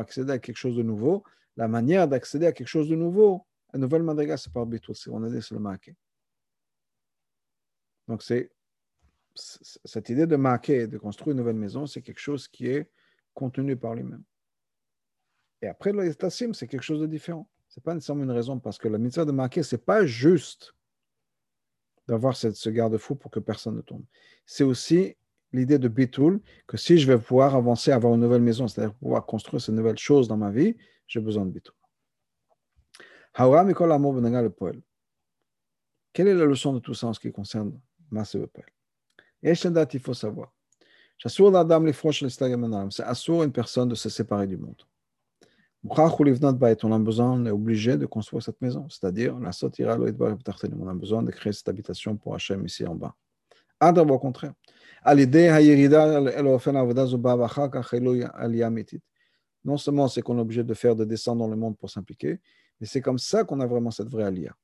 accéder 0.00 0.32
à 0.32 0.38
quelque 0.40 0.56
chose 0.56 0.76
de 0.76 0.82
nouveau. 0.82 1.22
La 1.56 1.68
manière 1.68 2.08
d'accéder 2.08 2.46
à 2.46 2.52
quelque 2.52 2.66
chose 2.66 2.88
de 2.88 2.96
nouveau, 2.96 3.46
la 3.72 3.78
nouvelle 3.78 4.02
madriga, 4.02 4.36
c'est 4.36 4.52
par 4.52 4.66
bitou, 4.66 4.92
on 5.12 5.22
a 5.22 5.30
dit 5.30 5.40
c'est 5.40 5.54
le 5.54 5.60
maquet. 5.60 5.94
Donc, 8.08 8.24
c'est 8.24 8.50
cette 9.36 10.08
idée 10.08 10.26
de 10.26 10.34
maquet, 10.34 10.88
de 10.88 10.98
construire 10.98 11.34
une 11.34 11.38
nouvelle 11.38 11.54
maison, 11.54 11.86
c'est 11.86 12.02
quelque 12.02 12.18
chose 12.18 12.48
qui 12.48 12.66
est 12.66 12.90
contenu 13.32 13.76
par 13.76 13.94
lui-même. 13.94 14.24
Et 15.62 15.68
après, 15.68 15.92
le 15.92 16.12
tassim, 16.16 16.52
c'est 16.52 16.66
quelque 16.66 16.82
chose 16.82 16.98
de 16.98 17.06
différent. 17.06 17.48
Ce 17.68 17.78
n'est 17.78 17.84
pas 17.84 17.94
nécessairement 17.94 18.24
une 18.24 18.32
raison, 18.32 18.58
parce 18.58 18.76
que 18.76 18.88
la 18.88 18.98
mitzvah 18.98 19.24
de 19.24 19.30
maquet, 19.30 19.62
ce 19.62 19.76
n'est 19.76 19.82
pas 19.82 20.04
juste 20.04 20.74
d'avoir 22.10 22.36
ce 22.36 22.70
garde-fou 22.70 23.14
pour 23.14 23.30
que 23.30 23.38
personne 23.38 23.76
ne 23.76 23.82
tombe. 23.82 24.02
C'est 24.44 24.64
aussi 24.64 25.16
l'idée 25.52 25.78
de 25.78 25.86
Bitul, 25.86 26.40
que 26.66 26.76
si 26.76 26.98
je 26.98 27.06
vais 27.06 27.18
pouvoir 27.18 27.54
avancer, 27.54 27.92
avoir 27.92 28.14
une 28.14 28.20
nouvelle 28.20 28.42
maison, 28.42 28.66
c'est-à-dire 28.66 28.94
pouvoir 28.94 29.24
construire 29.26 29.60
ces 29.60 29.70
nouvelles 29.70 29.98
choses 29.98 30.26
dans 30.26 30.36
ma 30.36 30.50
vie, 30.50 30.76
j'ai 31.06 31.20
besoin 31.20 31.46
de 31.46 31.52
Bitul. 31.52 31.74
Quelle 36.12 36.26
est 36.26 36.34
la 36.34 36.46
leçon 36.46 36.72
de 36.72 36.80
tout 36.80 36.94
ça 36.94 37.06
en 37.06 37.12
ce 37.12 37.20
qui 37.20 37.30
concerne 37.30 37.80
Masse 38.10 38.36
Poel 38.52 38.66
Il 39.40 40.00
faut 40.00 40.14
savoir. 40.14 40.52
C'est 41.16 43.04
assourd 43.04 43.44
une 43.44 43.52
personne 43.52 43.88
de 43.88 43.94
se 43.94 44.08
séparer 44.08 44.48
du 44.48 44.56
monde. 44.56 44.82
On 45.82 46.92
a 46.92 46.98
besoin, 46.98 47.32
on 47.32 47.46
est 47.46 47.50
obligé 47.50 47.96
de 47.96 48.04
construire 48.04 48.42
cette 48.42 48.60
maison, 48.60 48.86
c'est-à-dire 48.90 49.34
on 49.34 49.46
a 49.46 50.94
besoin 50.94 51.22
de 51.22 51.30
créer 51.30 51.54
cette 51.54 51.68
habitation 51.68 52.16
pour 52.16 52.34
Hachem 52.34 52.66
ici 52.66 52.86
en 52.86 52.94
bas. 52.94 53.14
au 53.80 54.18
contraire. 54.18 54.52
Non 59.64 59.76
seulement 59.78 60.08
c'est 60.08 60.20
qu'on 60.20 60.36
est 60.36 60.40
obligé 60.40 60.64
de 60.64 60.74
faire 60.74 60.94
de 60.94 61.06
descendre 61.06 61.38
dans 61.40 61.48
le 61.48 61.56
monde 61.56 61.78
pour 61.78 61.88
s'impliquer, 61.88 62.38
mais 62.78 62.86
c'est 62.86 63.00
comme 63.00 63.18
ça 63.18 63.44
qu'on 63.44 63.60
a 63.60 63.66
vraiment 63.66 63.90
cette 63.90 64.08
vraie 64.08 64.24
alia. 64.24 64.54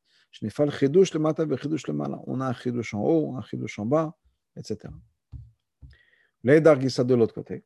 On 0.43 2.41
a 2.41 2.47
un 2.47 2.53
chidouche 2.53 2.93
en 2.93 3.03
haut, 3.03 3.37
un 3.37 3.43
chidouche 3.43 3.79
en 3.79 3.87
bas, 3.87 4.15
etc. 4.55 4.93
Dargissa 6.45 7.05
de 7.05 7.15
l'autre 7.15 7.33
côté. 7.33 7.65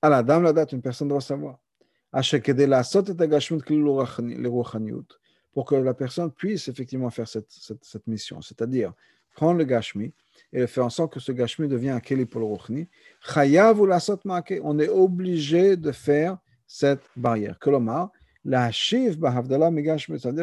À 0.00 0.08
la 0.08 0.22
dame, 0.22 0.44
la 0.44 0.54
date, 0.54 0.72
une 0.72 0.80
personne 0.80 1.08
doit 1.08 1.20
savoir 1.20 1.58
pour 5.52 5.64
que 5.64 5.74
la 5.74 5.94
personne 5.94 6.30
puisse 6.30 6.68
effectivement 6.68 7.10
faire 7.10 7.28
cette, 7.28 7.50
cette, 7.50 8.06
mission, 8.06 8.40
c'est-à-dire 8.40 8.92
prendre 9.34 9.58
le 9.58 9.64
gashmi 9.64 10.12
et 10.52 10.66
faire 10.66 10.84
en 10.84 10.90
sorte 10.90 11.14
que 11.14 11.20
ce 11.20 11.32
gashmi 11.32 11.68
devienne 11.68 11.94
un 11.94 12.00
keli 12.00 12.24
pour 12.24 12.40
le 12.40 12.46
ruchni. 12.46 12.88
On 14.62 14.78
est 14.78 14.88
obligé 14.88 15.76
de 15.76 15.92
faire 15.92 16.38
cette 16.66 17.02
barrière. 17.16 17.58
C'est-à-dire 17.60 18.10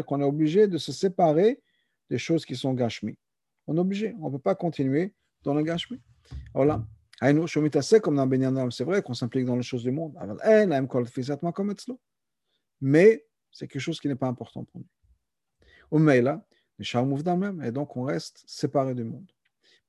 qu'on 0.05 0.21
est 0.21 0.25
obligé 0.25 0.67
de 0.67 0.77
se 0.77 0.91
séparer 0.91 1.59
des 2.09 2.17
choses 2.17 2.45
qui 2.45 2.55
sont 2.55 2.73
gashmi. 2.73 3.17
On 3.67 3.77
est 3.77 3.79
obligé, 3.79 4.15
on 4.21 4.27
ne 4.27 4.31
peut 4.31 4.39
pas 4.39 4.55
continuer 4.55 5.13
dans 5.43 5.53
le 5.53 5.63
gashmi. 5.63 5.99
Voilà. 6.53 6.83
C'est 7.21 8.83
vrai 8.83 9.01
qu'on 9.01 9.13
s'implique 9.13 9.45
dans 9.45 9.55
les 9.55 9.63
choses 9.63 9.83
du 9.83 9.91
monde. 9.91 10.17
Mais 12.81 13.25
c'est 13.51 13.67
quelque 13.67 13.81
chose 13.81 13.99
qui 13.99 14.07
n'est 14.07 14.15
pas 14.15 14.27
important 14.27 14.63
pour 14.63 14.81
nous. 15.91 16.09
Et 17.63 17.71
donc 17.71 17.95
on 17.95 18.03
reste 18.03 18.43
séparé 18.47 18.95
du 18.95 19.03
monde. 19.03 19.29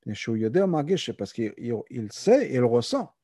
Parce 0.05 1.33
qu'il 1.33 2.07
sait 2.11 2.51
et 2.51 2.55
il 2.55 2.63
ressent 2.63 3.15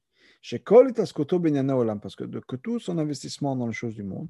parce 0.42 2.16
que, 2.16 2.24
de, 2.24 2.40
que 2.40 2.56
tout 2.56 2.80
son 2.80 2.98
investissement 2.98 3.58
dans 3.58 3.68
les 3.68 3.74
choses 3.74 3.96
du 3.96 4.04
monde, 4.04 4.30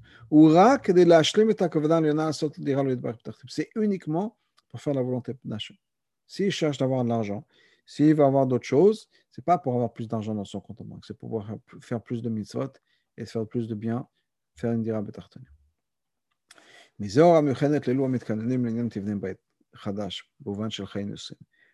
c'est 3.47 3.69
uniquement 3.75 4.37
pour 4.69 4.81
faire 4.81 4.93
la 4.95 5.03
volonté 5.03 5.33
d'Hachem. 5.43 5.77
S'il 6.25 6.51
cherche 6.51 6.77
d'avoir 6.79 7.03
de 7.03 7.09
l'argent, 7.09 7.45
s'il 7.89 8.13
va 8.13 8.27
avoir 8.27 8.45
d'autres 8.45 8.67
choses, 8.67 9.09
c'est 9.31 9.43
pas 9.43 9.57
pour 9.57 9.73
avoir 9.73 9.91
plus 9.91 10.07
d'argent 10.07 10.35
dans 10.35 10.45
son 10.45 10.61
compte 10.61 10.79
en 10.79 10.83
banque, 10.83 11.03
c'est 11.07 11.17
pour 11.17 11.27
pouvoir 11.29 11.57
faire 11.81 11.99
plus 11.99 12.21
de 12.21 12.29
mitzvot 12.29 12.71
et 13.17 13.25
faire 13.25 13.47
plus 13.47 13.67
de 13.67 13.73
bien, 13.73 14.07
faire 14.53 14.73
une 14.73 14.83
dira 14.83 15.01
betartani. 15.01 15.47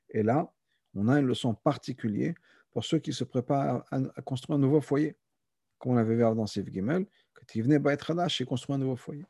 Et 0.10 0.24
là, 0.24 0.54
on 0.94 1.10
a 1.10 1.20
une 1.20 1.28
leçon 1.28 1.54
particulière 1.54 2.34
pour 2.72 2.86
ceux 2.86 3.00
qui 3.00 3.12
se 3.12 3.26
préparent 3.26 3.84
à, 3.92 4.22
construire 4.22 4.56
un 4.56 4.62
nouveau 4.62 4.80
foyer. 4.80 5.18
Comme 5.80 5.92
on 5.92 5.96
l'avait 5.96 6.16
vu 6.16 6.22
dans 6.22 6.48
Sif 6.48 6.72
Gimel, 6.72 7.06
il 7.56 7.64
venait 7.64 7.80
Bait 7.80 7.98
Hadash, 8.08 8.40
il 8.40 8.46
construit 8.46 8.74
un 8.74 8.80
nouveau 8.80 8.96
foyer. 8.96 9.26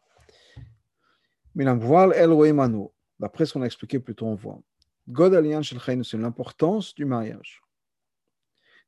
Mais 1.56 1.66
d'après 1.66 3.48
ce 3.48 3.54
qu'on 3.54 3.64
a 3.64 3.66
expliqué 3.66 4.00
plus 4.00 4.14
tôt, 4.14 4.28
on 4.28 4.36
voit 4.36 4.62
God 5.08 5.34
c'est 6.04 6.18
l'importance 6.18 6.96
du 6.96 7.06
mariage. 7.06 7.62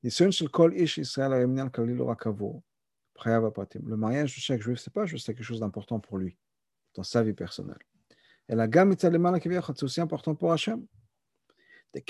Le 0.03 0.09
mariage 3.95 4.35
de 4.35 4.39
chaque 4.39 4.61
juif, 4.61 4.79
ce 4.79 4.89
n'est 4.89 4.93
pas 4.93 5.05
juste 5.05 5.27
quelque 5.27 5.43
chose 5.43 5.59
d'important 5.59 5.99
pour 5.99 6.17
lui, 6.17 6.35
dans 6.95 7.03
sa 7.03 7.21
vie 7.23 7.33
personnelle. 7.33 7.77
Et 8.49 8.55
la 8.55 8.67
gamme 8.67 8.95
c'est 8.97 9.83
aussi 9.83 10.01
important 10.01 10.33
pour 10.35 10.51
Hachem. 10.51 10.85
Parce 11.93 12.03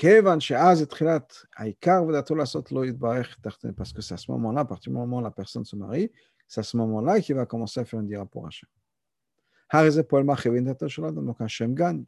que 3.92 4.02
c'est 4.02 4.14
à 4.14 4.16
ce 4.16 4.30
moment-là, 4.30 4.60
à 4.60 4.64
partir 4.64 4.92
du 4.92 4.98
moment 4.98 5.18
où 5.18 5.22
la 5.22 5.30
personne 5.30 5.64
se 5.64 5.76
marie, 5.76 6.10
c'est 6.46 6.60
à 6.60 6.64
ce 6.64 6.76
moment-là 6.76 7.20
qu'il 7.20 7.36
va 7.36 7.46
commencer 7.46 7.80
à 7.80 7.84
faire 7.84 8.00
une 8.00 8.06
dira 8.06 8.26
pour 8.26 8.46
Hachem. 8.46 8.68
Donc 9.70 11.40
Hachem 11.40 11.74
gagne 11.74 12.04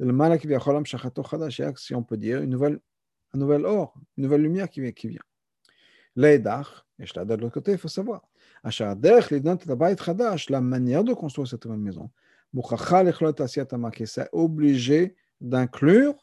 si 0.00 1.94
on 1.94 2.02
peut 2.02 2.16
dire, 2.16 2.42
une 2.42 2.50
nouvelle, 2.50 2.80
un 3.32 3.38
nouvel 3.38 3.64
or, 3.64 3.94
une 4.16 4.24
nouvelle 4.24 4.42
lumière 4.42 4.68
qui 4.68 4.80
vient. 4.80 4.92
Qui 4.92 5.08
vient. 5.08 5.22
L'aidach, 6.16 6.84
et 6.98 7.06
je 7.06 7.20
de 7.20 7.34
l'autre 7.34 7.54
côté, 7.54 7.72
il 7.72 7.78
faut 7.78 7.88
savoir. 7.88 8.22
La 8.62 10.60
manière 10.60 11.04
de 11.04 11.12
construire 11.12 11.48
cette 11.48 11.64
nouvelle 11.66 11.80
maison, 11.80 12.10
c'est 14.06 14.28
obligé 14.32 15.16
d'inclure 15.40 16.14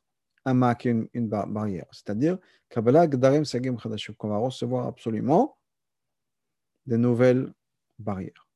un 0.45 0.75
une, 0.85 1.07
une 1.13 1.27
barrière. 1.27 1.85
C'est-à-dire 1.91 2.37
qu'on 2.73 4.29
va 4.29 4.37
recevoir 4.37 4.87
absolument 4.87 5.57
des 6.85 6.97
nouvelles 6.97 7.53
barrières. 7.99 8.47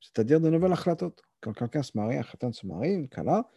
C'est-à-dire 0.00 0.40
des 0.40 0.50
nouvelles 0.50 0.72
achlatot. 0.72 1.14
Quand 1.40 1.52
quelqu'un 1.52 1.82
se 1.82 1.92
marie, 1.94 2.16
un 2.16 2.22
khatan 2.22 2.52
se 2.52 2.66
marie, 2.66 2.94
une 2.94 3.08
kala, 3.08 3.48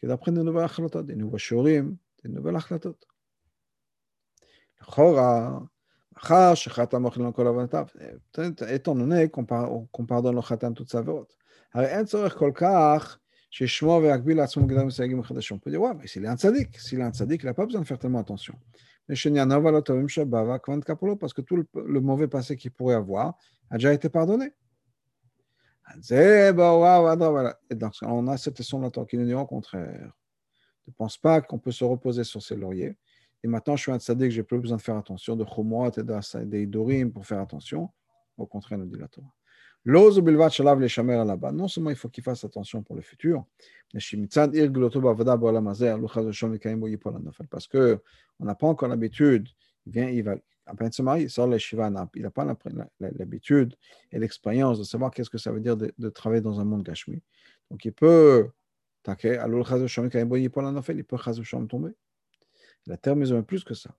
qui 0.00 0.06
d'après 0.06 0.32
de 0.32 0.42
nouvelles 0.42 0.64
achlatot, 0.64 1.02
des 1.02 1.16
nouveaux 1.16 1.38
shurim, 1.38 1.96
des 2.22 2.30
nouvelles 2.30 2.56
achlatot. 2.56 2.96
étant 8.68 8.94
donné 8.94 9.28
qu'on 9.28 10.06
pardonne 10.06 10.34
le 10.34 10.42
khatan 10.42 10.72
toutes 10.72 10.90
sa 10.90 11.00
vote. 11.02 11.36
הרי 11.74 11.86
אין 11.86 12.04
צורך 12.04 12.36
כל 12.38 12.52
כך 12.54 13.18
שישמור 13.50 13.96
ויגביל 13.96 14.36
לעצמו 14.36 14.66
גדרים 14.66 14.86
מסייגים 14.86 15.22
חדשים. 15.22 15.56
On 15.56 15.60
peut 15.60 15.70
dire, 15.70 15.80
ouais, 15.80 15.94
mais 15.94 16.06
s'il 16.06 16.24
est 16.24 16.28
un 16.28 16.36
tzaddik, 16.36 16.78
s'il 16.78 17.00
est 17.00 17.02
un 17.02 17.12
tzaddik, 17.12 17.42
il 17.42 17.46
n'a 17.46 17.54
pas 17.54 17.64
besoin 17.64 17.80
de 17.80 17.86
faire 17.86 17.98
tellement 17.98 18.20
attention. 18.20 18.54
Parce 19.08 19.22
que 21.32 21.40
tout 21.40 21.56
le, 21.56 21.66
le 21.74 22.00
mauvais 22.00 22.28
passé 22.28 22.56
qu'il 22.56 22.72
pourrait 22.72 22.96
avoir 22.96 23.34
a 23.70 23.76
déjà 23.76 23.92
été 23.92 24.08
pardonné. 24.08 24.52
Et 26.09 27.75
donc, 27.75 27.93
on 28.01 28.27
a 28.27 28.37
cette 28.37 28.59
leçon 28.59 28.79
là 28.79 28.89
qui 28.89 29.17
nous 29.17 29.25
dit 29.25 29.33
au 29.33 29.45
contraire. 29.45 30.11
Ne 30.87 30.93
pense 30.93 31.17
pas 31.17 31.41
qu'on 31.41 31.59
peut 31.59 31.71
se 31.71 31.83
reposer 31.83 32.23
sur 32.23 32.41
ses 32.41 32.55
lauriers? 32.55 32.95
Et 33.43 33.47
maintenant, 33.47 33.75
je 33.75 33.81
suis 33.83 33.91
un 33.91 33.99
tzaddik, 33.99 34.31
j'ai 34.31 34.43
plus 34.43 34.59
besoin 34.59 34.77
de 34.77 34.81
faire 34.81 34.97
attention, 34.97 35.35
de 35.35 35.45
chumot 35.45 35.91
et 35.91 36.45
des 36.45 36.65
dorim 36.65 37.11
pour 37.11 37.25
faire 37.25 37.39
attention. 37.39 37.89
Au 38.37 38.45
contraire, 38.45 38.77
nous 38.79 38.85
dit 38.85 38.99
la 38.99 39.07
Torah. 39.07 39.33
Non 39.83 40.09
seulement 41.67 41.89
il 41.89 41.95
faut 41.95 42.09
qu'il 42.09 42.23
fasse 42.23 42.43
attention 42.43 42.83
pour 42.83 42.95
le 42.95 43.01
futur, 43.01 43.43
parce 47.49 47.67
qu'on 47.67 47.99
n'a 48.39 48.53
pas 48.55 48.67
encore 48.67 48.89
l'habitude, 48.89 49.49
il 49.87 49.91
vient, 49.91 50.07
il 50.07 50.21
va, 50.23 50.35
se 50.91 51.01
marier, 51.01 51.23
il 51.25 51.29
sort 51.29 51.57
shiva, 51.57 51.91
il 52.15 52.21
n'a 52.21 52.31
pas 52.31 52.45
l'habitude 52.99 53.75
et 54.11 54.19
l'expérience 54.19 54.79
de 54.79 54.83
savoir 54.83 55.11
qu'est-ce 55.11 55.29
que 55.29 55.37
ça 55.37 55.51
veut 55.51 55.59
dire 55.59 55.77
de, 55.77 56.09
travailler 56.09 56.41
dans 56.41 56.59
un 56.59 56.63
monde 56.63 56.83
gashmi. 56.83 57.21
Donc 57.69 57.85
il 57.85 57.93
peut, 57.93 58.49
il 59.07 59.15
peut 61.03 61.17
tomber. 61.67 61.91
La 62.87 62.97
terre 62.97 63.17
est 63.17 63.43
plus 63.43 63.63
que 63.63 63.73
ça. 63.73 63.95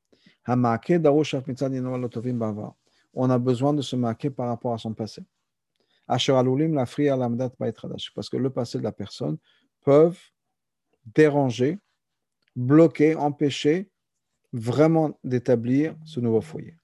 On 3.14 3.30
a 3.30 3.38
besoin 3.38 3.74
de 3.74 3.82
se 3.82 3.96
marquer 3.96 4.30
par 4.30 4.48
rapport 4.48 4.74
à 4.74 4.78
son 4.78 4.94
passé. 4.94 5.22
Parce 6.06 6.26
que 8.28 8.36
le 8.36 8.50
passé 8.50 8.78
de 8.78 8.82
la 8.82 8.92
personne 8.92 9.38
peuvent 9.82 10.18
déranger, 11.14 11.78
bloquer, 12.56 13.14
empêcher 13.14 13.91
vraiment 14.52 15.18
d'établir 15.24 15.96
ce 16.04 16.20
nouveau 16.20 16.40
foyer. 16.40 16.76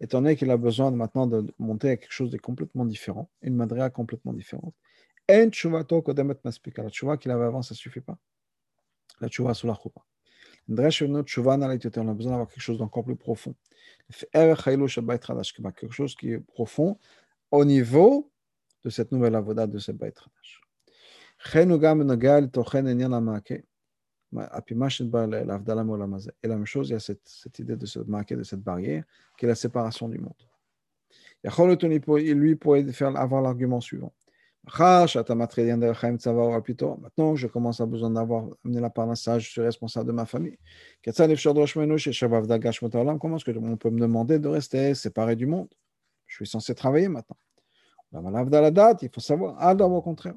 Étant 0.00 0.20
donné 0.20 0.36
qu'il 0.36 0.50
a 0.50 0.56
besoin 0.56 0.90
maintenant 0.90 1.26
de 1.26 1.46
monter 1.58 1.90
à 1.90 1.96
quelque 1.96 2.12
chose 2.12 2.30
de 2.30 2.36
complètement 2.36 2.84
différent, 2.84 3.30
une 3.42 3.54
madria 3.54 3.90
complètement 3.90 4.32
différente, 4.32 4.74
la 5.28 6.90
tchouva 6.90 7.16
qu'il 7.16 7.30
avait 7.30 7.44
avant, 7.44 7.62
ça 7.62 7.74
ne 7.74 7.76
suffit 7.76 8.00
pas. 8.00 8.18
La 9.20 9.28
tchouva 9.28 9.54
sous 9.54 9.66
la 9.66 9.74
choupa. 9.74 10.02
On 10.68 10.78
a 10.78 10.84
besoin 11.34 11.56
d'avoir 12.32 12.48
quelque 12.48 12.60
chose 12.60 12.78
d'encore 12.78 13.04
plus 13.04 13.16
profond. 13.16 13.54
Quelque 14.32 15.92
chose 15.92 16.14
qui 16.14 16.32
est 16.32 16.40
profond 16.40 16.98
au 17.50 17.64
niveau 17.64 18.30
de 18.82 18.90
cette 18.90 19.12
nouvelle 19.12 19.34
avoda 19.34 19.66
de 19.66 19.78
ce 19.78 19.92
Bait 19.92 20.08
Hadash. 20.08 20.60
Et 24.34 26.48
la 26.48 26.56
même 26.56 26.66
chose, 26.66 26.88
il 26.88 26.92
y 26.92 26.96
a 26.96 27.00
cette, 27.00 27.58
idée 27.58 27.76
de 27.76 27.86
se 27.86 28.00
marquer 28.00 28.36
de 28.36 28.42
cette 28.42 28.62
barrière, 28.62 29.04
qui 29.38 29.44
est 29.44 29.48
la 29.48 29.54
séparation 29.54 30.08
du 30.08 30.18
monde. 30.18 30.32
Et 31.44 32.34
lui 32.34 32.56
pourrait 32.56 32.82
faire, 32.92 33.16
avoir 33.16 33.42
l'argument 33.42 33.80
suivant. 33.80 34.12
Maintenant, 37.02 37.36
je 37.36 37.46
commence 37.46 37.80
à 37.80 37.86
besoin 37.86 38.10
d'avoir 38.10 38.46
amené 38.64 38.80
la 38.80 38.88
parnassage, 38.88 39.44
je 39.44 39.50
suis 39.50 39.60
responsable 39.60 40.06
de 40.06 40.12
ma 40.12 40.24
famille. 40.24 40.56
Comment 41.04 41.26
est-ce 43.36 43.52
qu'on 43.52 43.76
peut 43.76 43.90
me 43.90 44.00
demander 44.00 44.38
de 44.38 44.48
rester 44.48 44.94
séparé 44.94 45.36
du 45.36 45.44
monde? 45.46 45.68
Je 46.26 46.36
suis 46.36 46.46
censé 46.46 46.74
travailler 46.74 47.08
maintenant. 47.08 47.36
Il 48.14 49.10
faut 49.12 49.20
savoir, 49.20 49.56
ah, 49.58 49.74
au 49.74 50.02
contraire. 50.02 50.34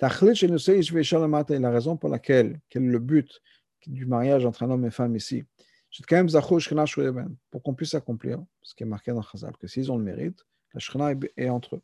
La 0.00 0.08
raison 0.08 1.96
pour 1.96 2.08
laquelle, 2.08 2.60
quel 2.70 2.84
est 2.84 2.88
le 2.88 2.98
but 2.98 3.42
du 3.86 4.06
mariage 4.06 4.46
entre 4.46 4.62
un 4.62 4.70
homme 4.70 4.82
et 4.84 4.86
une 4.86 4.90
femme 4.90 5.14
ici, 5.14 5.44
pour 7.50 7.62
qu'on 7.62 7.74
puisse 7.74 7.94
accomplir 7.94 8.42
ce 8.62 8.74
qui 8.74 8.82
est 8.82 8.86
marqué 8.86 9.12
dans 9.12 9.22
Chazal, 9.22 9.56
que 9.56 9.66
s'ils 9.66 9.92
ont 9.92 9.98
le 9.98 10.04
mérite, 10.04 10.46
la 10.72 10.80
Shekhinah 10.80 11.14
est 11.36 11.48
entre 11.48 11.76
eux. 11.76 11.82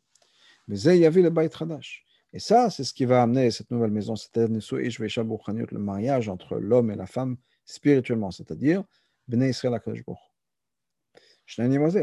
Et 2.33 2.39
ça, 2.39 2.69
c'est 2.69 2.83
ce 2.83 2.93
qui 2.93 3.05
va 3.05 3.21
amener 3.21 3.51
cette 3.51 3.69
nouvelle 3.71 3.91
maison, 3.91 4.15
c'est-à-dire 4.15 4.49
le 4.49 5.79
mariage 5.79 6.29
entre 6.29 6.55
l'homme 6.57 6.91
et 6.91 6.95
la 6.95 7.05
femme 7.05 7.37
spirituellement, 7.65 8.31
c'est-à-dire 8.31 8.83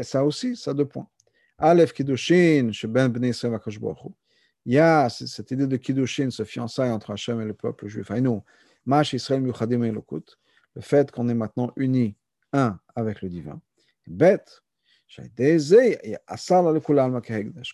Ça 0.03 0.25
aussi, 0.25 0.55
ça 0.55 0.71
a 0.71 0.73
deux 0.73 0.87
points. 0.87 1.09
Aleph 1.57 1.93
Kiddushin, 1.93 2.71
Ben 2.87 3.09
Bnei 3.09 3.29
Israël 3.29 3.59
il 4.65 4.73
y 4.73 4.79
a 4.79 5.09
cette 5.09 5.51
idée 5.51 5.67
de 5.67 5.77
Kiddushin, 5.77 6.31
ce 6.31 6.43
fiançailles 6.43 6.91
entre 6.91 7.11
Hachem 7.11 7.39
et 7.39 7.45
le 7.45 7.53
peuple 7.53 7.87
juif. 7.87 8.09
Et 8.11 8.21
nous, 8.21 8.43
Israël 9.13 9.43
le 9.43 10.81
fait 10.81 11.11
qu'on 11.11 11.29
est 11.29 11.35
maintenant 11.35 11.71
unis, 11.75 12.15
un, 12.51 12.79
avec 12.95 13.21
le 13.21 13.29
divin. 13.29 13.61
Bête, 14.07 14.63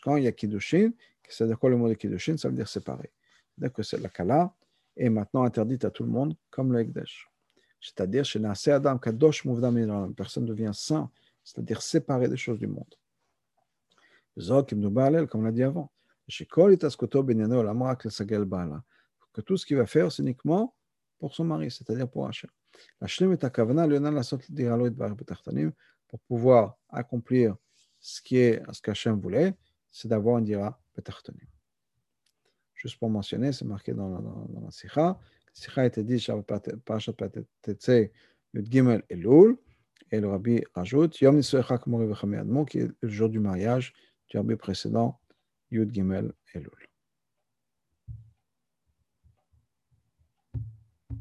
quand 0.04 0.16
il 0.18 0.24
y 0.24 0.28
a 0.28 0.32
Kiddushin, 0.32 0.92
c'est 1.30 1.48
de 1.48 1.56
quoi 1.56 1.70
le 1.70 1.78
mot 1.78 1.88
de 1.88 1.94
Kiddushin 1.94 2.36
Ça 2.36 2.50
veut 2.50 2.56
dire 2.56 2.68
séparé. 2.68 3.10
C'est-à-dire 3.58 3.74
que 3.74 3.96
la 4.04 4.10
Kala 4.10 4.54
est 4.98 5.10
maintenant 5.10 5.44
interdite 5.44 5.86
à 5.86 5.92
tout 5.92 6.04
le 6.04 6.10
monde, 6.10 6.36
comme 6.50 6.74
le 6.74 6.82
Ekdesh. 6.82 7.30
C'est-à-dire, 7.80 8.26
chez 8.26 8.44
Adam, 8.72 8.98
Kadosh 8.98 9.46
Muvdam, 9.46 10.14
personne 10.14 10.46
devient 10.46 10.72
saint, 10.74 11.10
c'est-à-dire 11.44 11.82
séparé 11.82 12.28
des 12.28 12.38
choses 12.38 12.60
du 12.60 12.68
monde. 12.68 12.94
Comme 14.38 15.42
on 15.42 15.42
l'a 15.42 15.52
dit 15.52 15.64
avant 15.64 15.90
que 19.34 19.42
tout 19.42 19.58
ce 19.58 19.66
qu'il 19.66 19.78
va 19.78 19.86
faire, 19.86 20.12
c'est 20.12 20.24
uniquement 20.24 20.76
pour 21.20 21.36
son 21.36 21.46
mari, 21.46 21.72
c'est-à-dire 21.72 22.10
pour 22.10 22.28
Hachem. 22.28 22.50
pour 26.08 26.20
pouvoir 26.22 26.78
accomplir 26.90 27.56
ce 28.00 28.22
qui 28.22 28.38
est 28.38 28.62
ce 28.74 28.82
qu'Hachem 28.82 29.20
voulait, 29.20 29.54
c'est 29.92 30.08
d'avoir 30.08 30.40
une 30.40 30.46
dira 30.46 30.82
betachtonim. 30.96 31.48
Juste 32.74 32.98
pour 32.98 33.10
mentionner, 33.10 33.52
c'est 33.52 33.66
marqué 33.66 33.94
dans, 33.94 34.10
la 34.10 34.72
Sikha. 34.72 35.02
La 35.02 35.18
Sikha 35.54 35.86
été 35.86 36.04
dit 36.04 36.26
Parashat 36.84 37.14
Patetze 37.14 38.10
Yud 38.54 38.72
Gimel. 38.72 39.04
Et 39.10 40.20
le 40.20 40.28
rabbi 40.28 40.62
rajoute 40.74 41.22
Yom 41.22 41.36
Nisouecha 41.36 41.78
Kamori 41.78 42.08
Vechami 42.08 42.38
Admo, 42.38 42.66
qui 42.66 42.80
est 42.80 42.90
le 43.00 43.10
jour 43.10 43.30
du 43.30 43.40
mariage 43.40 43.94
du 44.30 44.38
rabbi 44.38 44.56
précédent, 44.56 45.21
Yud 45.72 45.92
Gimel 45.94 46.32
Elul. 46.56 46.91